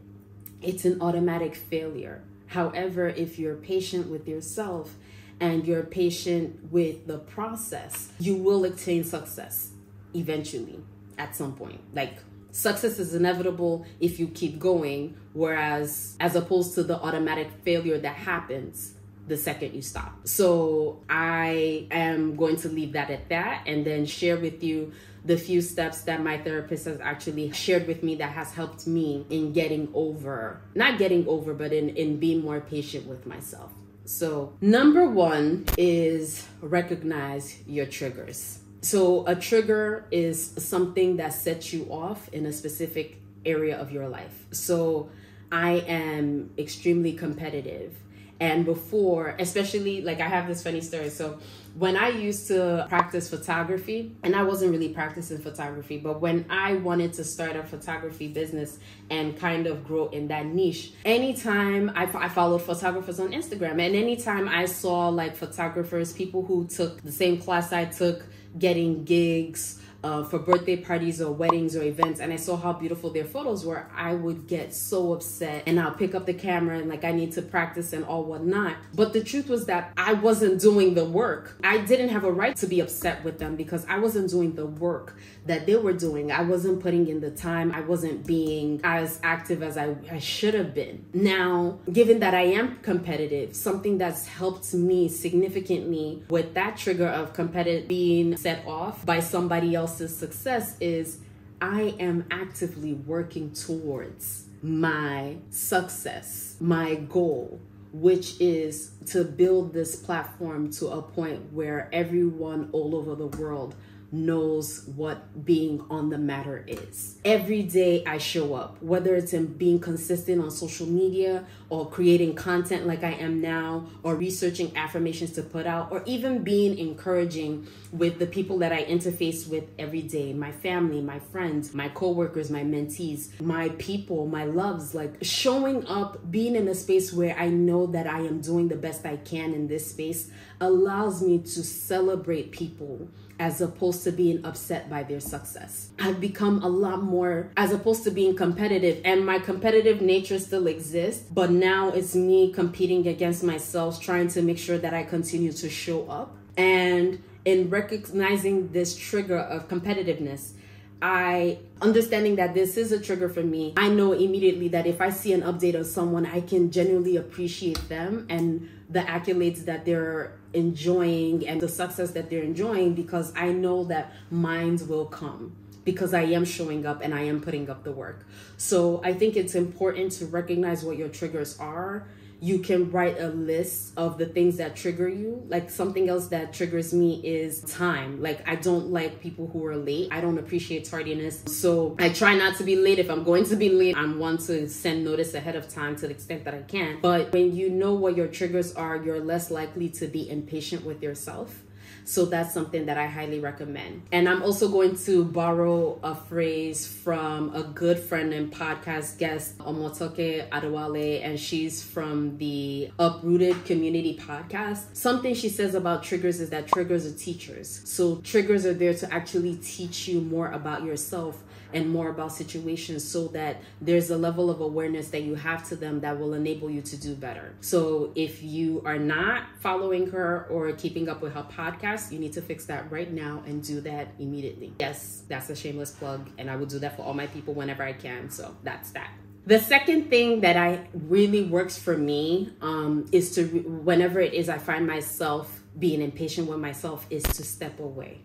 it's 0.62 0.85
an 0.85 1.01
automatic 1.01 1.55
failure. 1.55 2.23
However, 2.47 3.09
if 3.09 3.38
you're 3.38 3.55
patient 3.55 4.07
with 4.07 4.27
yourself 4.27 4.95
and 5.39 5.65
you're 5.67 5.83
patient 5.83 6.71
with 6.71 7.05
the 7.07 7.17
process, 7.17 8.12
you 8.19 8.35
will 8.35 8.63
attain 8.63 9.03
success 9.03 9.71
eventually 10.13 10.79
at 11.17 11.35
some 11.35 11.53
point. 11.53 11.81
Like 11.93 12.17
success 12.53 13.00
is 13.00 13.15
inevitable 13.15 13.86
if 14.00 14.19
you 14.19 14.27
keep 14.27 14.60
going 14.60 15.17
whereas 15.33 16.15
as 16.19 16.36
opposed 16.36 16.75
to 16.75 16.83
the 16.83 16.95
automatic 17.01 17.50
failure 17.63 17.98
that 17.98 18.15
happens 18.15 18.93
the 19.27 19.38
second 19.38 19.74
you 19.74 19.81
stop. 19.81 20.27
So 20.27 21.01
i 21.10 21.88
am 21.91 22.36
going 22.36 22.57
to 22.57 22.69
leave 22.69 22.93
that 22.93 23.10
at 23.10 23.29
that 23.29 23.63
and 23.65 23.86
then 23.86 24.05
share 24.05 24.38
with 24.38 24.63
you 24.63 24.91
the 25.25 25.38
few 25.38 25.62
steps 25.62 26.01
that 26.01 26.22
my 26.22 26.38
therapist 26.38 26.86
has 26.86 27.00
actually 27.00 27.51
shared 27.53 27.88
with 27.88 28.03
me 28.03 28.15
that 28.15 28.33
has 28.33 28.53
helped 28.53 28.86
me 28.86 29.25
in 29.29 29.53
getting 29.53 29.88
over 29.93 30.62
not 30.75 31.00
getting 31.00 31.27
over 31.27 31.53
but 31.53 31.74
in 31.74 31.89
in 31.89 32.19
being 32.19 32.41
more 32.41 32.62
patient 32.62 33.07
with 33.07 33.25
myself. 33.25 33.72
So 34.05 34.53
number 34.62 35.07
one 35.07 35.65
is 35.77 36.45
recognize 36.62 37.57
your 37.65 37.86
triggers 37.86 38.60
so, 38.83 39.25
a 39.25 39.35
trigger 39.35 40.05
is 40.11 40.53
something 40.57 41.17
that 41.17 41.33
sets 41.33 41.73
you 41.73 41.87
off 41.89 42.27
in 42.33 42.45
a 42.45 42.53
specific 42.53 43.17
area 43.45 43.77
of 43.77 43.91
your 43.91 44.07
life. 44.09 44.45
So, 44.51 45.09
I 45.53 45.83
am 45.87 46.51
extremely 46.57 47.13
competitive. 47.13 47.95
And 48.39 48.65
before, 48.65 49.35
especially 49.39 50.01
like 50.01 50.19
I 50.19 50.27
have 50.27 50.47
this 50.47 50.63
funny 50.63 50.81
story. 50.81 51.09
So 51.09 51.39
when 51.75 51.95
I 51.95 52.09
used 52.09 52.47
to 52.47 52.85
practice 52.89 53.29
photography, 53.29 54.15
and 54.21 54.35
I 54.35 54.43
wasn't 54.43 54.71
really 54.71 54.89
practicing 54.89 55.37
photography, 55.37 55.97
but 55.97 56.19
when 56.19 56.45
I 56.49 56.73
wanted 56.73 57.13
to 57.13 57.23
start 57.23 57.55
a 57.55 57.63
photography 57.63 58.27
business 58.27 58.79
and 59.09 59.37
kind 59.37 59.65
of 59.65 59.85
grow 59.85 60.07
in 60.09 60.27
that 60.27 60.45
niche, 60.47 60.93
anytime 61.05 61.91
I, 61.95 62.03
I 62.13 62.27
followed 62.27 62.63
photographers 62.63 63.19
on 63.19 63.31
Instagram, 63.31 63.73
and 63.73 63.95
anytime 63.95 64.49
I 64.49 64.65
saw 64.65 65.07
like 65.09 65.35
photographers, 65.35 66.11
people 66.11 66.43
who 66.43 66.67
took 66.67 67.01
the 67.01 67.11
same 67.11 67.39
class 67.39 67.71
I 67.71 67.85
took, 67.85 68.23
getting 68.57 69.03
gigs, 69.03 69.79
uh, 70.03 70.24
for 70.24 70.39
birthday 70.39 70.75
parties 70.75 71.22
or 71.22 71.31
weddings 71.31 71.75
or 71.75 71.83
events 71.83 72.19
and 72.19 72.33
I 72.33 72.36
saw 72.36 72.57
how 72.57 72.74
beautiful 72.74 73.10
their 73.10 73.25
photos 73.25 73.65
were, 73.65 73.88
I 73.95 74.13
would 74.13 74.48
get 74.48 74.74
so 74.74 75.13
upset 75.13 75.63
and 75.65 75.79
I'll 75.79 75.93
pick 75.93 76.13
up 76.15 76.25
the 76.25 76.33
camera 76.33 76.77
and 76.77 76.89
like 76.89 77.03
I 77.03 77.12
need 77.12 77.31
to 77.33 77.41
practice 77.41 77.93
and 77.93 78.03
all 78.05 78.24
whatnot. 78.24 78.75
But 78.93 79.13
the 79.13 79.24
truth 79.24 79.50
was 79.50 79.65
that 79.67 79.93
I 79.98 80.13
wasn't 80.13 80.60
doing 80.60 80.93
the 80.93 81.05
work. 81.05 81.57
I 81.63 81.79
didn't 81.79 82.10
have 82.10 82.24
a 82.24 82.31
right 82.31 82.55
to 82.57 82.67
be 82.67 82.79
upset 82.79 83.24
with 83.24 83.39
them 83.39 83.55
because 83.55 83.86
I 83.88 84.00
wasn't 84.00 84.29
doing 84.29 84.55
the 84.55 84.65
work 84.65 85.17
that 85.45 85.65
they 85.65 85.75
were 85.75 85.93
doing. 85.93 86.31
I 86.31 86.41
wasn't 86.41 86.81
putting 86.81 87.07
in 87.07 87.22
the 87.22 87.31
time. 87.31 87.72
I 87.72 87.81
wasn't 87.81 88.25
being 88.25 88.81
as 88.83 89.19
active 89.24 89.62
as 89.63 89.77
I, 89.77 89.95
I 90.12 90.19
should 90.19 90.53
have 90.53 90.74
been. 90.74 91.05
Now, 91.13 91.79
given 91.91 92.19
that 92.19 92.33
I 92.33 92.43
am 92.43 92.77
competitive, 92.77 93.55
something 93.55 93.98
that's 93.98 94.27
helped 94.27 94.74
me 94.74 95.07
significantly 95.10 96.24
with 96.29 96.53
that 96.53 96.77
trigger 96.77 97.07
of 97.07 97.33
competitive 97.33 97.88
being 97.88 98.38
set 98.38 98.65
off 98.65 99.05
by 99.05 99.19
somebody 99.19 99.75
else 99.75 99.92
else's 99.93 100.17
success 100.17 100.75
is 100.79 101.19
I 101.62 101.95
am 102.00 102.25
actively 102.31 102.93
working 102.93 103.53
towards 103.53 104.45
my 104.63 105.38
success, 105.51 106.55
my 106.59 106.95
goal, 106.95 107.62
which 107.91 108.41
is 108.41 108.93
to 109.07 109.23
build 109.23 109.71
this 109.71 109.95
platform 109.95 110.71
to 110.71 110.88
a 110.88 111.01
point 111.03 111.53
where 111.53 111.89
everyone 111.93 112.69
all 112.71 112.95
over 112.95 113.13
the 113.13 113.27
world 113.38 113.75
knows 114.13 114.86
what 114.96 115.43
being 115.43 115.84
on 115.89 116.10
the 116.10 116.17
matter 116.17 116.63
is. 116.67 117.17
Every 117.25 117.63
day 117.63 118.05
I 118.05 118.20
show 118.20 118.53
up, 118.53 118.82
whether 118.82 119.15
it's 119.15 119.34
in 119.34 119.48
being 119.48 119.79
consistent 119.79 120.41
on 120.41 120.51
social 120.51 120.86
media 120.86 121.46
or 121.70 121.89
creating 121.89 122.36
content 122.36 122.86
like 122.86 123.03
I 123.03 123.13
am 123.13 123.41
now, 123.41 123.88
or 124.03 124.15
researching 124.15 124.77
affirmations 124.77 125.32
to 125.32 125.41
put 125.41 125.65
out, 125.65 125.91
or 125.91 126.03
even 126.05 126.43
being 126.43 126.77
encouraging 126.77 127.67
with 127.91 128.20
the 128.20 128.27
people 128.27 128.60
that 128.60 128.72
I 128.72 128.86
interface 128.86 129.50
with 129.50 129.63
every 129.79 130.03
day 130.03 130.34
my 130.34 130.51
family, 130.51 131.01
my 131.01 131.17
friends, 131.17 131.74
my 131.74 131.89
coworkers, 131.89 132.51
my 132.51 132.63
mentees, 132.63 133.39
my 133.41 133.70
people, 133.70 134.27
my 134.27 134.46
loves. 134.46 134.93
Like 134.93 135.15
showing 135.24 135.88
up, 135.88 136.29
being 136.29 136.55
in 136.55 136.67
a 136.67 136.75
space 136.75 137.12
where 137.12 137.36
I 137.36 137.50
know 137.50 137.88
that 137.88 138.05
I 138.05 138.20
am 138.20 138.41
doing 138.41 138.67
the 138.67 138.75
best 138.75 139.05
I 139.05 139.17
can 139.17 139.55
in 139.55 139.67
this 139.67 139.89
space 139.89 140.29
allows 140.62 141.24
me 141.24 141.39
to 141.39 141.63
celebrate 141.63 142.51
people 142.51 143.10
as 143.43 143.59
opposed 143.59 144.05
to 144.05 144.12
being 144.12 144.39
upset 144.45 144.89
by 144.89 145.03
their 145.03 145.19
success. 145.19 145.89
I've 146.00 146.21
become 146.21 146.63
a 146.63 146.69
lot 146.69 147.03
more, 147.03 147.51
as 147.57 147.73
opposed 147.73 148.05
to 148.05 148.12
being 148.12 148.38
competitive, 148.38 149.01
and 149.03 149.25
my 149.25 149.38
competitive 149.38 150.00
nature 150.00 150.39
still 150.39 150.65
exists, 150.65 151.25
but 151.29 151.51
now 151.51 151.89
it's 151.89 152.15
me 152.15 152.53
competing 152.53 153.05
against 153.05 153.43
myself, 153.43 154.00
trying 154.00 154.29
to 154.29 154.41
make 154.41 154.57
sure 154.57 154.77
that 154.77 154.93
I 154.93 155.03
continue 155.03 155.51
to 155.51 155.69
show 155.69 156.07
up. 156.07 156.33
And 156.55 157.21
in 157.43 157.69
recognizing 157.69 158.71
this 158.71 158.95
trigger 158.95 159.39
of 159.39 159.67
competitiveness, 159.67 160.53
I 161.01 161.59
understanding 161.81 162.38
that 162.38 162.53
this 162.53 162.77
is 162.77 162.93
a 162.93 163.00
trigger 163.00 163.27
for 163.27 163.43
me, 163.43 163.73
I 163.75 163.89
know 163.89 164.13
immediately 164.13 164.69
that 164.69 164.88
if 164.88 165.01
I 165.01 165.09
see 165.09 165.33
an 165.33 165.41
update 165.41 165.75
of 165.75 165.85
someone, 165.85 166.25
I 166.25 166.39
can 166.39 166.71
genuinely 166.71 167.17
appreciate 167.17 167.89
them 167.89 168.25
and 168.29 168.69
the 168.89 169.01
accolades 169.01 169.65
that 169.65 169.83
they're 169.83 170.31
enjoying 170.53 171.48
and 171.48 171.60
the 171.60 171.67
success 171.67 172.12
that 172.12 172.29
they're 172.29 172.43
enjoying 172.43 172.93
because 172.93 173.33
I 173.36 173.51
know 173.51 173.83
that 173.86 174.13
minds 174.29 174.83
will 174.83 175.05
come 175.05 175.55
because 175.83 176.13
I 176.13 176.22
am 176.22 176.45
showing 176.45 176.86
up 176.86 177.01
and 177.01 177.13
I 177.13 177.22
am 177.22 177.41
putting 177.41 177.69
up 177.69 177.83
the 177.83 177.91
work. 177.91 178.25
So 178.57 179.01
I 179.03 179.13
think 179.13 179.36
it's 179.36 179.55
important 179.55 180.13
to 180.13 180.25
recognize 180.25 180.83
what 180.83 180.98
your 180.98 181.10
triggers 181.10 181.60
are 181.60 182.07
you 182.43 182.59
can 182.59 182.91
write 182.91 183.17
a 183.21 183.29
list 183.29 183.93
of 183.95 184.17
the 184.17 184.25
things 184.25 184.57
that 184.57 184.75
trigger 184.75 185.07
you. 185.07 185.41
Like 185.47 185.69
something 185.69 186.09
else 186.09 186.27
that 186.27 186.51
triggers 186.51 186.93
me 186.93 187.25
is 187.25 187.62
time. 187.62 188.21
Like 188.21 188.45
I 188.45 188.55
don't 188.55 188.88
like 188.88 189.21
people 189.21 189.47
who 189.47 189.65
are 189.65 189.77
late. 189.77 190.09
I 190.12 190.19
don't 190.19 190.38
appreciate 190.38 190.83
tardiness. 190.83 191.41
So 191.47 191.95
I 192.00 192.09
try 192.09 192.35
not 192.35 192.57
to 192.57 192.65
be 192.65 192.75
late. 192.75 193.00
If 193.00 193.09
I'm 193.09 193.23
going 193.23 193.45
to 193.45 193.55
be 193.55 193.69
late, 193.69 193.95
I'm 193.95 194.19
one 194.19 194.38
to 194.39 194.67
send 194.67 195.05
notice 195.05 195.33
ahead 195.33 195.55
of 195.55 195.69
time 195.69 195.95
to 195.95 196.01
the 196.01 196.12
extent 196.12 196.43
that 196.43 196.53
I 196.53 196.63
can. 196.63 197.00
But 197.01 197.31
when 197.31 197.55
you 197.55 197.69
know 197.69 197.93
what 197.93 198.17
your 198.17 198.27
triggers 198.27 198.73
are, 198.73 198.97
you're 198.97 199.21
less 199.21 199.50
likely 199.50 199.88
to 199.91 200.07
be 200.07 200.29
impatient 200.29 200.83
with 200.83 201.01
yourself 201.01 201.62
so 202.05 202.25
that's 202.25 202.53
something 202.53 202.86
that 202.86 202.98
I 202.98 203.07
highly 203.07 203.39
recommend. 203.39 204.03
And 204.12 204.27
I'm 204.27 204.43
also 204.43 204.69
going 204.69 204.95
to 205.05 205.24
borrow 205.24 206.00
a 206.03 206.15
phrase 206.15 206.88
from 206.88 207.53
a 207.55 207.63
good 207.63 208.00
friend 208.00 208.33
and 208.33 208.51
podcast 208.51 209.17
guest, 209.17 209.57
Omotoke 209.60 210.50
Adewale, 210.50 211.24
and 211.24 211.39
she's 211.39 211.83
from 211.83 212.38
the 212.38 212.89
Uprooted 213.00 213.65
Community 213.65 214.17
podcast. 214.17 214.95
Something 214.95 215.33
she 215.33 215.50
says 215.50 215.75
about 215.75 216.03
triggers 216.03 216.39
is 216.39 216.50
that 216.50 216.67
triggers 216.67 217.05
are 217.05 217.17
teachers. 217.17 217.81
So 217.86 218.17
triggers 218.17 218.65
are 218.65 218.74
there 218.74 218.93
to 218.93 219.13
actually 219.13 219.55
teach 219.57 220.07
you 220.07 220.22
more 220.22 220.51
about 220.51 220.83
yourself 220.83 221.43
and 221.73 221.89
more 221.89 222.09
about 222.09 222.31
situations 222.31 223.03
so 223.03 223.27
that 223.29 223.61
there's 223.81 224.09
a 224.09 224.17
level 224.17 224.49
of 224.49 224.61
awareness 224.61 225.09
that 225.09 225.23
you 225.23 225.35
have 225.35 225.67
to 225.69 225.75
them 225.75 225.99
that 226.01 226.19
will 226.19 226.33
enable 226.33 226.69
you 226.69 226.81
to 226.81 226.97
do 226.97 227.15
better. 227.15 227.53
So 227.61 228.11
if 228.15 228.43
you 228.43 228.81
are 228.85 228.99
not 228.99 229.43
following 229.59 230.09
her 230.11 230.45
or 230.49 230.71
keeping 230.73 231.09
up 231.09 231.21
with 231.21 231.33
her 231.33 231.43
podcast, 231.43 232.11
you 232.11 232.19
need 232.19 232.33
to 232.33 232.41
fix 232.41 232.65
that 232.65 232.91
right 232.91 233.11
now 233.11 233.43
and 233.45 233.63
do 233.63 233.81
that 233.81 234.09
immediately. 234.19 234.73
Yes, 234.79 235.23
that's 235.27 235.49
a 235.49 235.55
shameless 235.55 235.91
plug, 235.91 236.29
and 236.37 236.49
I 236.49 236.55
will 236.55 236.65
do 236.65 236.79
that 236.79 236.95
for 236.95 237.03
all 237.03 237.13
my 237.13 237.27
people 237.27 237.53
whenever 237.53 237.83
I 237.83 237.93
can. 237.93 238.29
So 238.29 238.55
that's 238.63 238.91
that. 238.91 239.11
The 239.45 239.59
second 239.59 240.09
thing 240.09 240.41
that 240.41 240.55
I 240.55 240.87
really 240.93 241.43
works 241.43 241.77
for 241.77 241.97
me 241.97 242.53
um, 242.61 243.05
is 243.11 243.35
to 243.35 243.45
whenever 243.45 244.21
it 244.21 244.33
is 244.33 244.47
I 244.47 244.57
find 244.57 244.87
myself 244.87 245.61
being 245.77 246.01
impatient 246.01 246.47
with 246.47 246.59
myself 246.59 247.05
is 247.09 247.23
to 247.23 247.43
step 247.43 247.79
away 247.79 248.21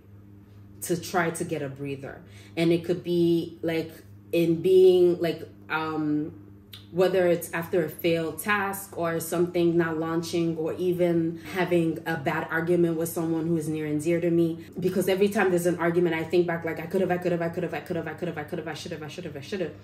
to 0.82 1.00
try 1.00 1.30
to 1.30 1.44
get 1.44 1.62
a 1.62 1.68
breather. 1.68 2.20
And 2.56 2.73
it 2.73 2.85
could 2.85 3.04
be 3.04 3.58
like 3.62 3.92
in 4.32 4.61
being 4.61 5.20
like 5.20 5.49
um 5.70 6.44
whether 6.90 7.26
it's 7.26 7.52
after 7.52 7.85
a 7.85 7.88
failed 7.88 8.38
task 8.38 8.97
or 8.97 9.20
something 9.20 9.76
not 9.76 9.99
launching 9.99 10.56
or 10.56 10.73
even 10.75 11.38
having 11.52 11.99
a 12.06 12.16
bad 12.16 12.49
argument 12.50 12.97
with 12.97 13.11
someone 13.11 13.47
who 13.47 13.56
is 13.58 13.68
near 13.68 13.85
and 13.85 14.02
dear 14.02 14.20
to 14.20 14.30
me. 14.30 14.64
Because 14.80 15.06
every 15.06 15.28
time 15.28 15.50
there's 15.50 15.66
an 15.66 15.78
argument 15.78 16.14
i 16.14 16.25
think 16.25 16.47
back 16.47 16.64
like 16.64 16.80
i 16.80 16.87
could 16.87 17.00
have 17.00 17.11
i 17.11 17.18
could 17.18 17.32
have 17.32 17.42
i 17.42 17.49
could 17.49 17.62
have 17.62 17.75
i 17.75 17.80
could 17.80 17.97
have 17.97 18.08
i 18.08 18.12
could 18.12 18.28
have 18.28 18.38
i 18.38 18.44
could 18.44 18.58
have 18.58 18.68
i 18.68 18.75
should 18.75 18.92
have 18.92 19.02
i 19.02 19.08
should 19.08 19.25
have 19.25 19.37
i 19.37 19.40
should 19.40 19.61
have 19.61 19.75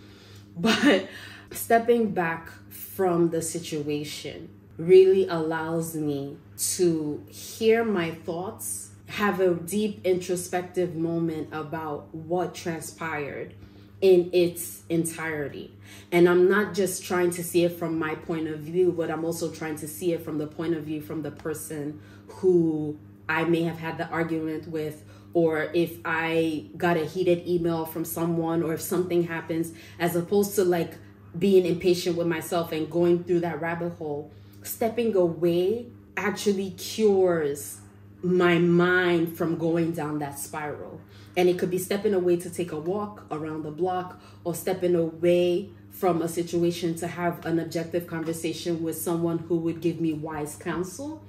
but 0.57 1.09
stepping 1.51 2.13
back 2.13 2.49
from 2.69 3.31
the 3.31 3.43
situation 3.43 4.49
really 4.77 5.27
allows 5.29 5.95
me 5.95 6.37
to 6.57 7.25
hear 7.29 7.85
my 7.85 8.11
thoughts 8.11 8.91
have 9.09 9.41
a 9.41 9.55
deep 9.55 10.05
introspective 10.05 10.95
moment 10.95 11.49
about 11.53 12.15
what 12.15 12.55
transpired 12.55 13.55
in 14.01 14.31
its 14.33 14.83
entirety. 14.89 15.73
And 16.11 16.29
I'm 16.29 16.49
not 16.49 16.75
just 16.75 17.05
trying 17.05 17.31
to 17.33 17.45
see 17.45 17.65
it 17.65 17.79
from 17.79 17.99
my 17.99 18.15
point 18.15 18.49
of 18.49 18.61
view, 18.61 18.93
but 18.93 19.11
I'm 19.11 19.25
also 19.25 19.51
trying 19.51 19.77
to 19.77 19.89
see 19.89 20.13
it 20.13 20.23
from 20.23 20.39
the 20.39 20.47
point 20.47 20.75
of 20.75 20.85
view 20.85 21.01
from 21.01 21.23
the 21.23 21.31
person 21.31 22.01
who 22.27 22.99
I 23.29 23.45
may 23.45 23.63
have 23.63 23.79
had 23.79 23.99
the 23.99 24.09
argument 24.09 24.69
with, 24.69 25.05
or 25.33 25.71
if 25.75 25.99
I 26.05 26.67
got 26.77 26.97
a 26.97 27.05
heated 27.05 27.47
email 27.47 27.87
from 27.87 28.05
someone, 28.05 28.63
or 28.63 28.75
if 28.75 28.81
something 28.81 29.25
happens, 29.25 29.73
as 29.99 30.17
opposed 30.17 30.55
to 30.57 30.65
like 30.65 30.95
being 31.39 31.67
impatient 31.67 32.17
with 32.17 32.27
myself 32.27 32.73
and 32.73 32.91
going 32.91 33.25
through 33.25 33.41
that 33.41 33.61
rabbit 33.61 33.95
hole. 33.95 34.31
Stepping 34.63 35.15
away 35.17 35.87
actually 36.17 36.71
cures 36.71 37.81
my 38.25 38.59
mind 38.59 39.37
from 39.37 39.59
going 39.59 39.93
down 39.93 40.19
that 40.19 40.39
spiral. 40.39 41.01
And 41.37 41.49
it 41.49 41.59
could 41.59 41.71
be 41.71 41.79
stepping 41.79 42.15
away 42.15 42.37
to 42.39 42.51
take 42.51 42.73
a 42.73 42.79
walk 42.79 43.27
around 43.31 43.65
the 43.65 43.71
block 43.71 44.21
or 44.45 44.55
stepping 44.55 44.95
away 44.95 45.69
from 45.91 46.23
a 46.23 46.29
situation 46.29 46.95
to 46.97 47.07
have 47.07 47.45
an 47.45 47.59
objective 47.59 48.07
conversation 48.07 48.83
with 48.83 48.97
someone 48.97 49.39
who 49.39 49.57
would 49.59 49.81
give 49.81 50.01
me 50.01 50.13
wise 50.13 50.57
counsel 50.57 51.23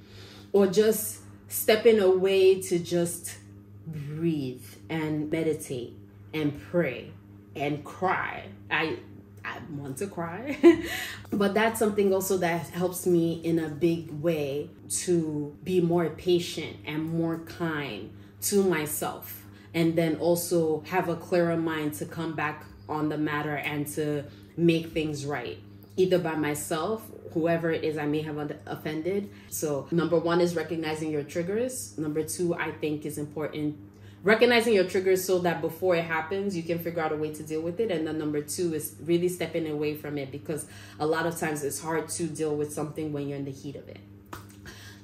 or 0.54 0.68
just 0.68 1.20
stepping 1.48 2.00
away 2.00 2.62
to 2.62 2.80
just 2.80 3.38
breathe 3.86 4.66
and 4.90 5.30
meditate 5.30 5.94
and 6.34 6.60
pray 6.72 7.12
and 7.56 7.84
cry. 7.84 8.48
I 8.72 9.00
I 9.46 9.60
want 9.74 9.98
to 9.98 10.08
cry. 10.08 10.58
but 11.32 11.54
that's 11.54 11.80
something 11.80 12.14
also 12.14 12.38
that 12.38 12.68
helps 12.70 13.06
me 13.06 13.42
in 13.44 13.60
a 13.60 13.70
big 13.70 14.12
way 14.12 14.70
to 15.02 15.56
be 15.64 15.82
more 15.82 16.10
patient 16.10 16.78
and 16.86 17.04
more 17.04 17.40
kind 17.40 18.12
to 18.44 18.64
myself. 18.64 19.44
And 19.74 19.96
then 19.96 20.16
also 20.18 20.82
have 20.88 21.10
a 21.10 21.16
clearer 21.16 21.58
mind 21.58 21.94
to 21.96 22.06
come 22.06 22.34
back 22.34 22.66
on 22.88 23.10
the 23.10 23.18
matter 23.18 23.56
and 23.58 23.86
to 23.88 24.24
make 24.58 24.92
things 24.92 25.26
right, 25.26 25.60
either 25.98 26.18
by 26.18 26.36
myself 26.36 27.06
whoever 27.36 27.70
it 27.70 27.84
is 27.84 27.98
I 27.98 28.06
may 28.06 28.22
have 28.22 28.38
offended. 28.66 29.30
So, 29.50 29.88
number 29.92 30.18
one 30.18 30.40
is 30.40 30.56
recognizing 30.56 31.12
your 31.12 31.24
triggers. 31.24 31.96
Number 31.98 32.24
two, 32.24 32.56
I 32.56 32.72
think 32.72 33.06
is 33.06 33.18
important 33.18 33.78
recognizing 34.26 34.74
your 34.74 34.84
triggers 34.84 35.24
so 35.24 35.40
that 35.40 35.62
before 35.62 35.96
it 35.96 36.04
happens 36.04 36.58
you 36.58 36.64
can 36.64 36.80
figure 36.80 37.02
out 37.02 37.14
a 37.14 37.16
way 37.16 37.32
to 37.32 37.44
deal 37.44 37.62
with 37.62 37.80
it 37.80 37.92
and 37.92 38.06
then 38.06 38.18
number 38.18 38.42
two 38.42 38.74
is 38.74 38.96
really 39.04 39.30
stepping 39.30 39.70
away 39.70 39.96
from 39.96 40.18
it 40.18 40.32
because 40.32 40.66
a 41.00 41.06
lot 41.06 41.26
of 41.26 41.40
times 41.40 41.64
it's 41.64 41.80
hard 41.80 42.10
to 42.10 42.26
deal 42.26 42.56
with 42.56 42.74
something 42.74 43.14
when 43.14 43.30
you're 43.30 43.38
in 43.38 43.46
the 43.46 43.52
heat 43.52 43.76
of 43.76 43.88
it 43.88 44.00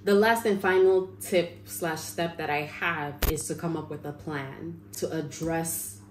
the 0.04 0.16
last 0.16 0.46
and 0.48 0.60
final 0.60 1.08
tip 1.22 1.60
slash 1.66 2.02
step 2.02 2.36
that 2.38 2.50
i 2.50 2.62
have 2.62 3.14
is 3.32 3.48
to 3.48 3.54
come 3.56 3.78
up 3.78 3.90
with 3.90 4.04
a 4.06 4.12
plan 4.12 4.82
to 4.92 5.10
address 5.12 6.02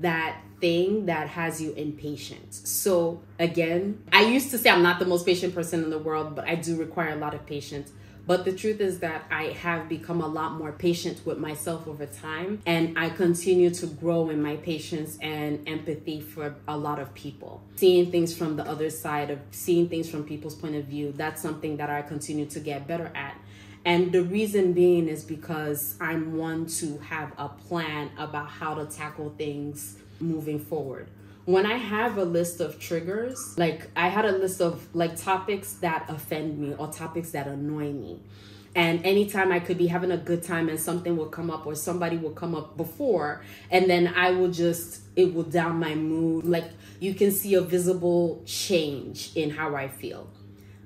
that 0.00 0.40
thing 0.60 1.06
that 1.06 1.28
has 1.28 1.60
you 1.60 1.72
impatient. 1.74 2.54
So, 2.54 3.20
again, 3.38 4.02
I 4.12 4.22
used 4.22 4.50
to 4.52 4.58
say 4.58 4.70
I'm 4.70 4.82
not 4.82 4.98
the 4.98 5.04
most 5.04 5.26
patient 5.26 5.54
person 5.54 5.84
in 5.84 5.90
the 5.90 5.98
world, 5.98 6.34
but 6.34 6.48
I 6.48 6.54
do 6.54 6.76
require 6.76 7.10
a 7.10 7.16
lot 7.16 7.34
of 7.34 7.44
patience. 7.44 7.92
But 8.26 8.46
the 8.46 8.52
truth 8.52 8.80
is 8.80 9.00
that 9.00 9.24
I 9.30 9.48
have 9.48 9.88
become 9.88 10.22
a 10.22 10.26
lot 10.26 10.52
more 10.52 10.72
patient 10.72 11.20
with 11.26 11.38
myself 11.38 11.86
over 11.86 12.06
time, 12.06 12.60
and 12.64 12.98
I 12.98 13.10
continue 13.10 13.70
to 13.70 13.86
grow 13.86 14.30
in 14.30 14.42
my 14.42 14.56
patience 14.56 15.18
and 15.20 15.68
empathy 15.68 16.20
for 16.20 16.54
a 16.66 16.76
lot 16.76 16.98
of 16.98 17.12
people. 17.14 17.62
Seeing 17.76 18.10
things 18.10 18.34
from 18.34 18.56
the 18.56 18.66
other 18.66 18.88
side 18.88 19.30
of 19.30 19.40
seeing 19.50 19.88
things 19.88 20.08
from 20.08 20.24
people's 20.24 20.54
point 20.54 20.74
of 20.74 20.86
view, 20.86 21.12
that's 21.12 21.42
something 21.42 21.76
that 21.76 21.90
I 21.90 22.00
continue 22.00 22.46
to 22.46 22.60
get 22.60 22.86
better 22.86 23.12
at. 23.14 23.36
And 23.84 24.12
the 24.12 24.22
reason 24.22 24.72
being 24.72 25.08
is 25.08 25.22
because 25.22 25.96
I'm 26.00 26.38
one 26.38 26.64
to 26.66 26.96
have 26.98 27.32
a 27.36 27.50
plan 27.50 28.10
about 28.16 28.48
how 28.48 28.74
to 28.74 28.86
tackle 28.86 29.34
things 29.36 29.98
moving 30.18 30.58
forward 30.58 31.08
when 31.46 31.66
I 31.66 31.74
have 31.74 32.16
a 32.16 32.24
list 32.24 32.60
of 32.60 32.78
triggers, 32.78 33.58
like 33.58 33.90
I 33.94 34.08
had 34.08 34.24
a 34.24 34.32
list 34.32 34.60
of 34.62 34.86
like 34.94 35.16
topics 35.16 35.74
that 35.74 36.06
offend 36.08 36.58
me 36.58 36.74
or 36.74 36.88
topics 36.88 37.32
that 37.32 37.46
annoy 37.46 37.92
me. 37.92 38.20
And 38.76 39.04
anytime 39.06 39.52
I 39.52 39.60
could 39.60 39.78
be 39.78 39.86
having 39.86 40.10
a 40.10 40.16
good 40.16 40.42
time 40.42 40.68
and 40.68 40.80
something 40.80 41.16
will 41.16 41.28
come 41.28 41.50
up 41.50 41.64
or 41.64 41.76
somebody 41.76 42.16
will 42.16 42.32
come 42.32 42.54
up 42.54 42.76
before, 42.76 43.42
and 43.70 43.88
then 43.88 44.08
I 44.08 44.30
will 44.30 44.50
just, 44.50 45.02
it 45.14 45.32
will 45.32 45.44
down 45.44 45.78
my 45.78 45.94
mood. 45.94 46.44
Like 46.44 46.70
you 46.98 47.14
can 47.14 47.30
see 47.30 47.54
a 47.54 47.60
visible 47.60 48.42
change 48.46 49.30
in 49.36 49.50
how 49.50 49.76
I 49.76 49.88
feel. 49.88 50.28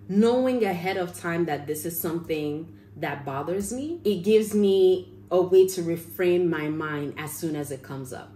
Knowing 0.08 0.64
ahead 0.64 0.96
of 0.96 1.18
time 1.18 1.44
that 1.46 1.66
this 1.66 1.86
is 1.86 1.98
something 1.98 2.76
that 2.96 3.24
bothers 3.24 3.72
me, 3.72 4.00
it 4.04 4.24
gives 4.24 4.54
me 4.54 5.14
a 5.30 5.40
way 5.40 5.68
to 5.68 5.82
reframe 5.82 6.48
my 6.48 6.68
mind 6.68 7.14
as 7.16 7.32
soon 7.32 7.54
as 7.54 7.70
it 7.70 7.82
comes 7.82 8.12
up 8.12 8.32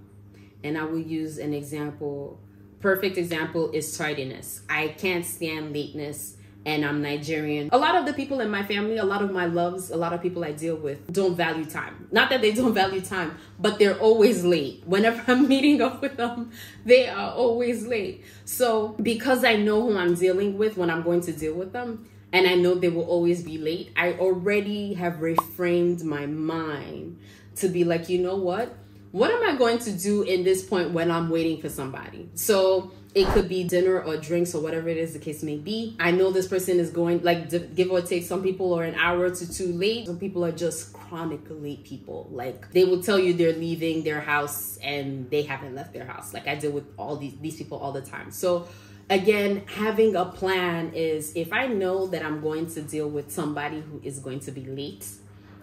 and 0.64 0.78
I 0.78 0.84
will 0.84 0.98
use 0.98 1.38
an 1.38 1.52
example. 1.54 2.40
Perfect 2.80 3.16
example 3.16 3.70
is 3.70 3.96
tardiness. 3.96 4.62
I 4.68 4.88
can't 4.88 5.24
stand 5.24 5.72
lateness 5.72 6.36
and 6.64 6.84
I'm 6.84 7.02
Nigerian. 7.02 7.68
A 7.72 7.78
lot 7.78 7.96
of 7.96 8.06
the 8.06 8.12
people 8.12 8.40
in 8.40 8.50
my 8.50 8.62
family, 8.62 8.98
a 8.98 9.04
lot 9.04 9.22
of 9.22 9.32
my 9.32 9.46
loves, 9.46 9.90
a 9.90 9.96
lot 9.96 10.12
of 10.12 10.22
people 10.22 10.44
I 10.44 10.52
deal 10.52 10.76
with 10.76 11.12
don't 11.12 11.36
value 11.36 11.64
time. 11.64 12.08
Not 12.12 12.30
that 12.30 12.40
they 12.40 12.52
don't 12.52 12.74
value 12.74 13.00
time, 13.00 13.36
but 13.58 13.78
they're 13.78 13.98
always 13.98 14.44
late. 14.44 14.82
Whenever 14.86 15.22
I'm 15.30 15.48
meeting 15.48 15.80
up 15.82 16.02
with 16.02 16.16
them, 16.16 16.52
they 16.84 17.08
are 17.08 17.32
always 17.32 17.86
late. 17.86 18.24
So, 18.44 18.96
because 19.02 19.44
I 19.44 19.56
know 19.56 19.82
who 19.82 19.96
I'm 19.96 20.14
dealing 20.14 20.58
with 20.58 20.76
when 20.76 20.90
I'm 20.90 21.02
going 21.02 21.20
to 21.22 21.32
deal 21.32 21.54
with 21.54 21.72
them, 21.72 22.08
and 22.32 22.46
I 22.46 22.54
know 22.54 22.74
they 22.74 22.88
will 22.88 23.04
always 23.04 23.42
be 23.42 23.58
late, 23.58 23.92
I 23.96 24.14
already 24.14 24.94
have 24.94 25.14
reframed 25.14 26.02
my 26.02 26.26
mind 26.26 27.18
to 27.56 27.68
be 27.68 27.84
like, 27.84 28.08
you 28.08 28.18
know 28.18 28.36
what? 28.36 28.74
What 29.12 29.30
am 29.30 29.42
I 29.44 29.56
going 29.56 29.78
to 29.80 29.92
do 29.92 30.22
in 30.22 30.42
this 30.42 30.64
point 30.64 30.90
when 30.90 31.10
I'm 31.10 31.28
waiting 31.28 31.60
for 31.60 31.68
somebody? 31.68 32.28
So 32.34 32.92
it 33.14 33.26
could 33.28 33.46
be 33.46 33.62
dinner 33.64 34.00
or 34.00 34.16
drinks 34.16 34.54
or 34.54 34.62
whatever 34.62 34.88
it 34.88 34.96
is 34.96 35.12
the 35.12 35.18
case 35.18 35.42
may 35.42 35.58
be. 35.58 35.94
I 36.00 36.12
know 36.12 36.30
this 36.30 36.48
person 36.48 36.78
is 36.78 36.88
going, 36.88 37.22
like, 37.22 37.50
give 37.74 37.90
or 37.90 38.00
take, 38.00 38.24
some 38.24 38.42
people 38.42 38.72
are 38.72 38.84
an 38.84 38.94
hour 38.94 39.28
to 39.28 39.52
two 39.52 39.66
late. 39.72 40.06
Some 40.06 40.18
people 40.18 40.42
are 40.46 40.52
just 40.52 40.94
chronic 40.94 41.40
late 41.50 41.84
people. 41.84 42.28
Like, 42.32 42.72
they 42.72 42.84
will 42.84 43.02
tell 43.02 43.18
you 43.18 43.34
they're 43.34 43.52
leaving 43.52 44.02
their 44.02 44.22
house 44.22 44.78
and 44.82 45.28
they 45.30 45.42
haven't 45.42 45.74
left 45.74 45.92
their 45.92 46.06
house. 46.06 46.32
Like, 46.32 46.48
I 46.48 46.54
deal 46.54 46.72
with 46.72 46.86
all 46.96 47.16
these, 47.16 47.34
these 47.42 47.56
people 47.56 47.76
all 47.76 47.92
the 47.92 48.00
time. 48.00 48.30
So, 48.30 48.66
again, 49.10 49.64
having 49.66 50.16
a 50.16 50.24
plan 50.24 50.92
is 50.94 51.36
if 51.36 51.52
I 51.52 51.66
know 51.66 52.06
that 52.06 52.24
I'm 52.24 52.40
going 52.40 52.66
to 52.68 52.80
deal 52.80 53.10
with 53.10 53.30
somebody 53.30 53.82
who 53.82 54.00
is 54.02 54.20
going 54.20 54.40
to 54.40 54.52
be 54.52 54.64
late 54.64 55.06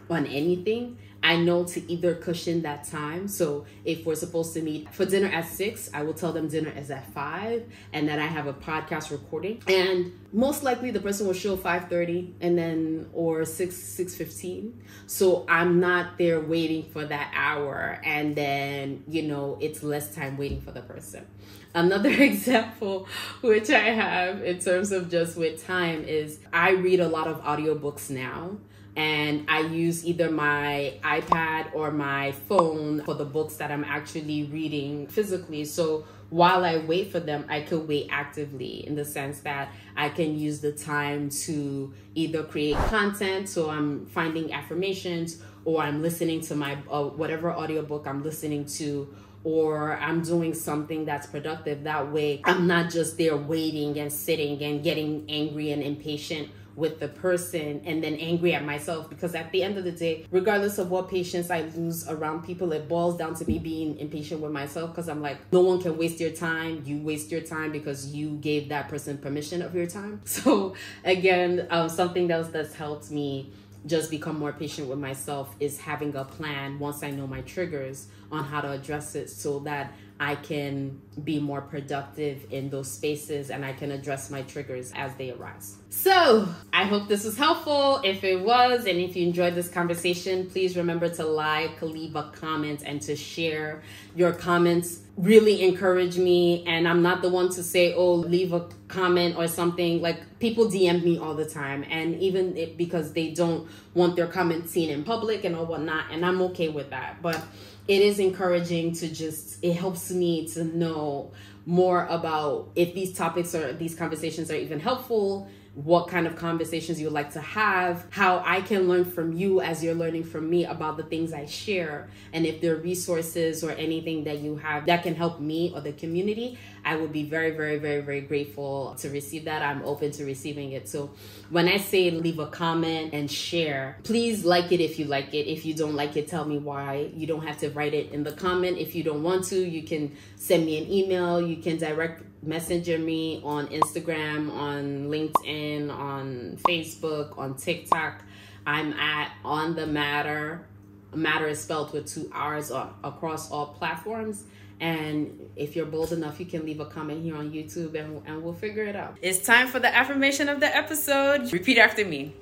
on 0.08 0.28
anything, 0.28 1.00
I 1.22 1.36
know 1.36 1.66
to 1.66 1.92
either 1.92 2.16
cushion 2.16 2.62
that 2.62 2.86
time. 2.86 3.28
So 3.28 3.66
if 3.84 4.06
we're 4.06 4.16
supposed 4.16 4.54
to 4.54 4.62
meet 4.62 4.94
for 4.94 5.06
dinner 5.06 5.28
at 5.28 5.48
six, 5.48 5.90
I 5.94 6.04
will 6.04 6.14
tell 6.14 6.32
them 6.32 6.48
dinner 6.48 6.72
is 6.72 6.90
at 6.92 7.12
five, 7.14 7.66
and 7.92 8.08
then 8.08 8.20
I 8.20 8.26
have 8.26 8.48
a 8.48 8.54
podcast 8.54 9.12
recording. 9.12 9.62
And 9.68 10.14
most 10.32 10.64
likely 10.64 10.92
the 10.92 11.02
person 11.02 11.28
will 11.28 11.34
show 11.34 11.58
five 11.58 11.90
thirty, 11.90 12.34
and 12.40 12.58
then 12.58 13.10
or 13.14 13.44
six 13.46 13.76
six 13.76 14.16
fifteen. 14.16 14.82
So 15.08 15.46
I'm 15.50 15.80
not 15.80 16.18
there 16.18 16.40
waiting 16.40 16.84
for 16.92 17.06
that 17.06 17.32
hour, 17.36 18.00
and 18.04 18.36
then 18.36 19.04
you 19.08 19.24
know 19.24 19.58
it's 19.60 19.84
less 19.84 20.16
time 20.16 20.38
waiting 20.38 20.62
for 20.62 20.72
the 20.72 20.82
person. 20.82 21.26
Another 21.74 22.10
example 22.24 23.08
which 23.42 23.70
I 23.70 23.80
have 23.80 24.42
in 24.44 24.60
terms 24.60 24.92
of 24.92 25.12
just 25.12 25.38
with 25.38 25.66
time 25.66 26.04
is 26.04 26.40
I 26.52 26.72
read 26.72 27.00
a 27.00 27.08
lot 27.08 27.28
of 27.28 27.42
audiobooks 27.44 28.10
now 28.10 28.58
and 28.96 29.46
I 29.48 29.62
use 29.62 30.06
either 30.06 30.30
my 30.30 30.94
iPad 31.04 31.74
or 31.74 31.92
my 31.92 32.32
phone 32.32 33.04
for 33.04 33.14
the 33.14 33.26
books 33.26 33.56
that 33.56 33.72
I'm 33.72 33.84
actually 33.84 34.44
reading 34.44 35.08
physically. 35.08 35.66
So 35.66 36.06
while 36.30 36.64
I 36.64 36.78
wait 36.78 37.12
for 37.12 37.20
them, 37.20 37.46
I 37.50 37.62
could 37.62 37.88
wait 37.88 38.08
actively 38.12 38.86
in 38.86 38.96
the 38.96 39.06
sense 39.06 39.40
that 39.42 39.70
I 39.96 40.10
can 40.10 40.38
use 40.38 40.60
the 40.60 40.72
time 40.72 41.30
to 41.46 41.94
either 42.14 42.44
create 42.44 42.76
content, 42.76 43.50
so 43.50 43.70
I'm 43.70 44.06
finding 44.08 44.54
affirmations, 44.54 45.42
or 45.66 45.82
I'm 45.82 46.02
listening 46.02 46.42
to 46.42 46.56
my 46.56 46.78
uh, 46.90 47.04
whatever 47.06 47.52
audiobook 47.52 48.06
I'm 48.06 48.24
listening 48.24 48.66
to, 48.66 49.14
or 49.44 49.98
I'm 49.98 50.22
doing 50.22 50.54
something 50.54 51.06
that's 51.06 51.26
productive. 51.26 51.84
That 51.84 52.12
way, 52.12 52.42
I'm 52.44 52.68
not 52.68 52.92
just 52.92 53.18
there 53.18 53.38
waiting 53.38 53.98
and 53.98 54.12
sitting 54.12 54.62
and 54.62 54.84
getting 54.84 55.26
angry 55.30 55.72
and 55.72 55.82
impatient 55.82 56.50
with 56.80 57.00
the 57.00 57.10
person 57.10 57.82
and 57.86 58.02
then 58.04 58.16
angry 58.16 58.54
at 58.54 58.64
myself 58.64 59.10
because 59.10 59.36
at 59.36 59.52
the 59.52 59.62
end 59.62 59.78
of 59.78 59.84
the 59.84 59.92
day, 59.92 60.26
regardless 60.32 60.78
of 60.78 60.90
what 60.90 61.10
patience 61.10 61.52
I 61.52 61.62
lose 61.76 62.08
around 62.08 62.46
people, 62.46 62.72
it 62.72 62.88
boils 62.88 63.18
down 63.18 63.36
to 63.36 63.46
me 63.46 63.60
being 63.60 63.98
impatient 64.00 64.42
with 64.42 64.52
myself 64.52 64.92
because 64.92 65.10
I'm 65.10 65.22
like, 65.22 65.38
no 65.52 65.60
one 65.62 65.82
can 65.82 65.98
waste 65.98 66.20
your 66.20 66.32
time. 66.32 66.82
You 66.86 67.02
waste 67.02 67.32
your 67.32 67.42
time 67.42 67.74
because 67.74 68.14
you 68.14 68.38
gave 68.38 68.70
that 68.70 68.88
person 68.88 69.18
permission 69.18 69.62
of 69.62 69.76
your 69.76 69.88
time. 69.88 70.22
So 70.40 70.74
again, 71.04 71.68
um, 71.70 71.90
something 71.90 72.32
else 72.32 72.48
that's 72.48 72.74
helped 72.74 73.12
me 73.12 73.52
just 73.86 74.10
become 74.10 74.40
more 74.40 74.54
patient 74.54 74.88
with 74.88 75.00
myself 75.00 75.54
is 75.60 75.80
having 75.80 76.16
a 76.16 76.24
plan 76.24 76.80
once 76.80 77.04
I 77.04 77.12
know 77.12 77.28
my 77.28 77.42
triggers 77.42 78.08
on 78.32 78.44
how 78.44 78.62
to 78.62 78.72
address 78.72 79.16
it 79.16 79.30
so 79.30 79.60
that 79.60 79.94
I 80.22 80.36
can 80.36 81.02
be 81.24 81.40
more 81.40 81.62
productive 81.62 82.46
in 82.52 82.70
those 82.70 82.92
spaces 82.92 83.50
and 83.50 83.64
I 83.64 83.72
can 83.72 83.92
address 83.92 84.30
my 84.30 84.42
triggers 84.42 84.92
as 84.94 85.16
they 85.16 85.32
arise. 85.32 85.78
So, 85.90 86.48
I 86.74 86.84
hope 86.84 87.08
this 87.08 87.24
was 87.24 87.38
helpful. 87.38 88.02
If 88.04 88.26
it 88.26 88.42
was, 88.42 88.86
and 88.86 89.00
if 89.00 89.16
you 89.16 89.26
enjoyed 89.26 89.56
this 89.56 89.70
conversation, 89.70 90.50
please 90.50 90.76
remember 90.76 91.08
to 91.08 91.24
like, 91.26 91.82
leave 91.82 92.18
a 92.18 92.24
comment, 92.24 92.84
and 92.86 93.02
to 93.04 93.16
share. 93.16 93.82
Your 94.14 94.34
comments 94.34 95.00
really 95.16 95.64
encourage 95.64 96.18
me, 96.18 96.66
and 96.68 96.86
I'm 96.88 97.02
not 97.02 97.22
the 97.22 97.30
one 97.30 97.50
to 97.52 97.64
say, 97.64 97.94
oh, 97.94 98.14
leave 98.14 98.52
a 98.52 98.68
comment 98.90 99.38
or 99.38 99.48
something. 99.48 100.02
Like, 100.02 100.40
people 100.40 100.66
DM 100.66 101.04
me 101.04 101.18
all 101.18 101.34
the 101.34 101.46
time, 101.46 101.86
and 101.90 102.20
even 102.20 102.76
because 102.78 103.14
they 103.14 103.32
don't 103.32 103.70
want 103.94 104.18
their 104.18 104.28
comments 104.28 104.72
seen 104.72 104.90
in 104.90 105.04
public 105.06 105.46
and 105.46 105.56
all 105.56 105.66
whatnot, 105.66 106.12
and 106.12 106.26
I'm 106.26 106.42
okay 106.44 106.68
with 106.68 106.90
that. 106.90 107.22
But 107.22 107.42
it 107.90 108.04
is 108.04 108.20
encouraging 108.20 108.94
to 108.94 109.08
just 109.12 109.58
it 109.64 109.74
helps 109.74 110.12
me 110.12 110.48
to 110.48 110.64
know 110.64 111.32
more 111.66 112.06
about 112.06 112.70
if 112.76 112.94
these 112.94 113.14
topics 113.14 113.56
or 113.56 113.74
these 113.74 113.96
conversations 113.96 114.52
are 114.52 114.56
even 114.56 114.80
helpful 114.80 115.50
what 115.86 116.10
kind 116.10 116.28
of 116.28 116.36
conversations 116.36 117.00
you 117.00 117.06
would 117.06 117.14
like 117.14 117.32
to 117.32 117.40
have, 117.40 118.06
how 118.10 118.44
I 118.46 118.60
can 118.60 118.90
learn 118.90 119.06
from 119.06 119.32
you 119.32 119.62
as 119.62 119.82
you're 119.82 119.96
learning 119.96 120.26
from 120.26 120.50
me 120.50 120.66
about 120.66 120.98
the 120.98 121.04
things 121.04 121.32
I 121.32 121.46
share, 121.46 122.10
and 122.34 122.46
if 122.46 122.60
there 122.60 122.74
are 122.76 122.80
resources 122.80 123.64
or 123.64 123.72
anything 123.72 124.26
that 124.26 124.40
you 124.40 124.58
have 124.58 124.86
that 124.88 125.04
can 125.04 125.16
help 125.16 125.40
me 125.40 125.72
or 125.74 125.80
the 125.80 125.94
community, 125.94 126.58
I 126.84 126.98
would 126.98 127.14
be 127.14 127.24
very, 127.24 127.52
very, 127.52 127.78
very, 127.78 128.02
very 128.02 128.22
grateful 128.22 128.96
to 129.00 129.10
receive 129.10 129.46
that. 129.46 129.62
I'm 129.62 129.82
open 129.84 130.12
to 130.12 130.26
receiving 130.26 130.74
it. 130.74 130.90
So 130.90 131.12
when 131.50 131.70
I 131.70 131.78
say 131.78 132.12
leave 132.12 132.40
a 132.40 132.48
comment 132.48 133.14
and 133.14 133.32
share, 133.32 133.98
please 134.04 134.44
like 134.44 134.72
it 134.74 134.82
if 134.82 135.00
you 135.00 135.06
like 135.06 135.34
it. 135.34 135.50
If 135.50 135.66
you 135.66 135.74
don't 135.74 135.96
like 135.96 136.18
it, 136.18 136.28
tell 136.28 136.44
me 136.44 136.58
why. 136.58 137.10
You 137.14 137.26
don't 137.26 137.46
have 137.46 137.58
to 137.60 137.70
write 137.70 137.94
it 137.94 138.12
in 138.12 138.24
the 138.24 138.34
comment. 138.34 138.78
If 138.78 138.96
you 138.96 139.04
don't 139.04 139.24
want 139.24 139.46
to, 139.46 139.56
you 139.56 139.84
can 139.84 140.16
send 140.36 140.66
me 140.66 140.78
an 140.78 140.92
email. 140.92 141.42
You 141.42 141.58
can 141.58 141.78
direct 141.78 142.24
messenger 142.42 142.98
me 142.98 143.42
on 143.44 143.68
Instagram, 143.68 144.52
on 144.52 145.10
LinkedIn, 145.10 145.90
on 145.94 146.58
Facebook, 146.68 147.38
on 147.38 147.56
TikTok. 147.56 148.24
I'm 148.66 148.94
at 148.94 149.32
on 149.44 149.76
the 149.76 149.88
matter 149.88 150.66
Matter 151.14 151.48
is 151.48 151.60
spelled 151.60 151.92
with 151.92 152.06
two 152.06 152.30
R's 152.32 152.72
across 153.04 153.50
all 153.50 153.68
platforms. 153.68 154.44
And 154.80 155.50
if 155.56 155.76
you're 155.76 155.86
bold 155.86 156.14
enough, 156.14 156.40
you 156.40 156.46
can 156.46 156.66
leave 156.66 156.80
a 156.80 156.86
comment 156.86 157.24
here 157.24 157.36
on 157.36 157.52
YouTube 157.52 157.96
and, 157.96 158.22
and 158.26 158.44
we'll 158.44 158.54
figure 158.54 158.84
it 158.84 158.96
out. 158.96 159.18
It's 159.22 159.40
time 159.40 159.68
for 159.68 159.80
the 159.80 159.94
affirmation 159.94 160.48
of 160.48 160.60
the 160.60 160.74
episode. 160.74 161.52
Repeat 161.52 161.78
after 161.78 162.06
me 162.06 162.34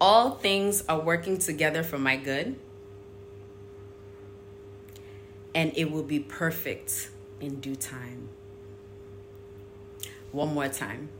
All 0.00 0.32
things 0.32 0.82
are 0.88 1.00
working 1.00 1.38
together 1.38 1.82
for 1.82 1.96
my 1.96 2.16
good, 2.16 2.56
and 5.54 5.72
it 5.76 5.90
will 5.90 6.02
be 6.02 6.18
perfect 6.18 7.10
in 7.40 7.60
due 7.60 7.76
time. 7.76 8.28
One 10.34 10.52
more 10.52 10.68
time. 10.68 11.10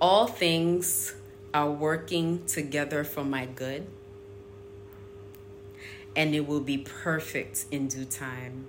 All 0.00 0.26
things 0.26 1.14
are 1.52 1.70
working 1.70 2.46
together 2.46 3.04
for 3.04 3.22
my 3.22 3.44
good, 3.44 3.86
and 6.16 6.34
it 6.34 6.46
will 6.46 6.62
be 6.62 6.78
perfect 6.78 7.66
in 7.70 7.88
due 7.88 8.06
time. 8.06 8.66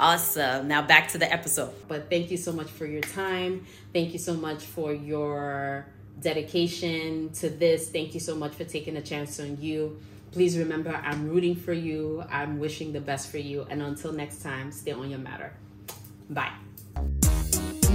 Awesome. 0.00 0.66
Now 0.66 0.82
back 0.82 1.06
to 1.12 1.18
the 1.18 1.32
episode. 1.32 1.72
But 1.86 2.10
thank 2.10 2.32
you 2.32 2.36
so 2.36 2.52
much 2.52 2.68
for 2.68 2.84
your 2.84 3.00
time. 3.00 3.64
Thank 3.92 4.12
you 4.12 4.18
so 4.18 4.34
much 4.34 4.64
for 4.64 4.92
your 4.92 5.86
dedication 6.20 7.30
to 7.34 7.48
this. 7.48 7.90
Thank 7.90 8.12
you 8.12 8.20
so 8.20 8.34
much 8.34 8.54
for 8.54 8.64
taking 8.64 8.96
a 8.96 9.02
chance 9.02 9.38
on 9.38 9.56
you. 9.60 10.00
Please 10.32 10.58
remember, 10.58 10.90
I'm 10.90 11.28
rooting 11.28 11.54
for 11.54 11.72
you. 11.72 12.24
I'm 12.28 12.58
wishing 12.58 12.92
the 12.92 13.00
best 13.00 13.30
for 13.30 13.38
you. 13.38 13.66
And 13.70 13.80
until 13.82 14.12
next 14.12 14.42
time, 14.42 14.72
stay 14.72 14.90
on 14.90 15.08
your 15.10 15.20
matter. 15.20 15.52
Bye. 16.28 16.65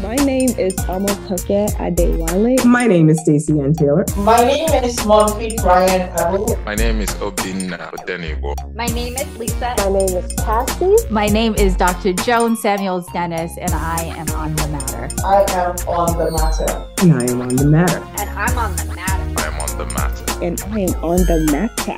My 0.02 0.16
name 0.16 0.50
is 0.58 0.74
Omotoke 0.90 1.70
Adewale. 1.76 2.66
My 2.66 2.88
name 2.88 3.10
is 3.12 3.22
Stacey 3.22 3.60
Ann 3.60 3.74
Taylor. 3.74 4.04
My 4.18 4.44
name 4.44 4.84
is 4.84 4.96
Monfit 5.02 5.64
Ryan 5.64 6.10
Abu. 6.18 6.56
My 6.66 6.74
name 6.74 7.02
is 7.02 7.12
Obinna 7.22 7.92
Odenibo. 7.94 8.56
My 8.76 8.88
name 8.88 9.16
is 9.16 9.38
Lisa. 9.38 9.76
My 9.78 9.90
name 9.90 10.18
is 10.18 10.34
Cassie. 10.44 10.96
My 11.12 11.28
name 11.28 11.54
is 11.54 11.76
Dr. 11.76 12.14
Joan 12.14 12.56
Samuels 12.56 13.06
Dennis, 13.14 13.52
and 13.60 13.72
I 13.74 14.02
am 14.18 14.28
on 14.32 14.56
the 14.56 14.68
matter. 14.70 15.08
I 15.24 15.46
am 15.50 15.76
on 15.88 16.18
the 16.18 16.32
matter. 16.32 16.88
And 17.04 17.14
I 17.14 17.32
am 17.32 17.42
on 17.42 17.56
the 17.56 17.66
matter. 17.66 18.04
And 18.18 18.30
I'm 18.32 18.58
on 18.58 18.76
the 18.76 18.86
matter. 18.86 19.40
I 19.40 19.46
am 19.46 19.60
on 19.60 19.78
the 19.78 19.86
matter. 19.86 20.44
And 20.44 20.62
I 20.64 20.80
am 20.80 21.04
on 21.04 21.18
the 21.28 21.48
matter. 21.52 21.98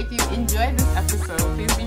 If 0.00 0.10
you 0.10 0.36
enjoyed 0.36 0.78
this 0.78 0.96
episode, 0.96 1.38
please 1.54 1.74
be 1.76 1.84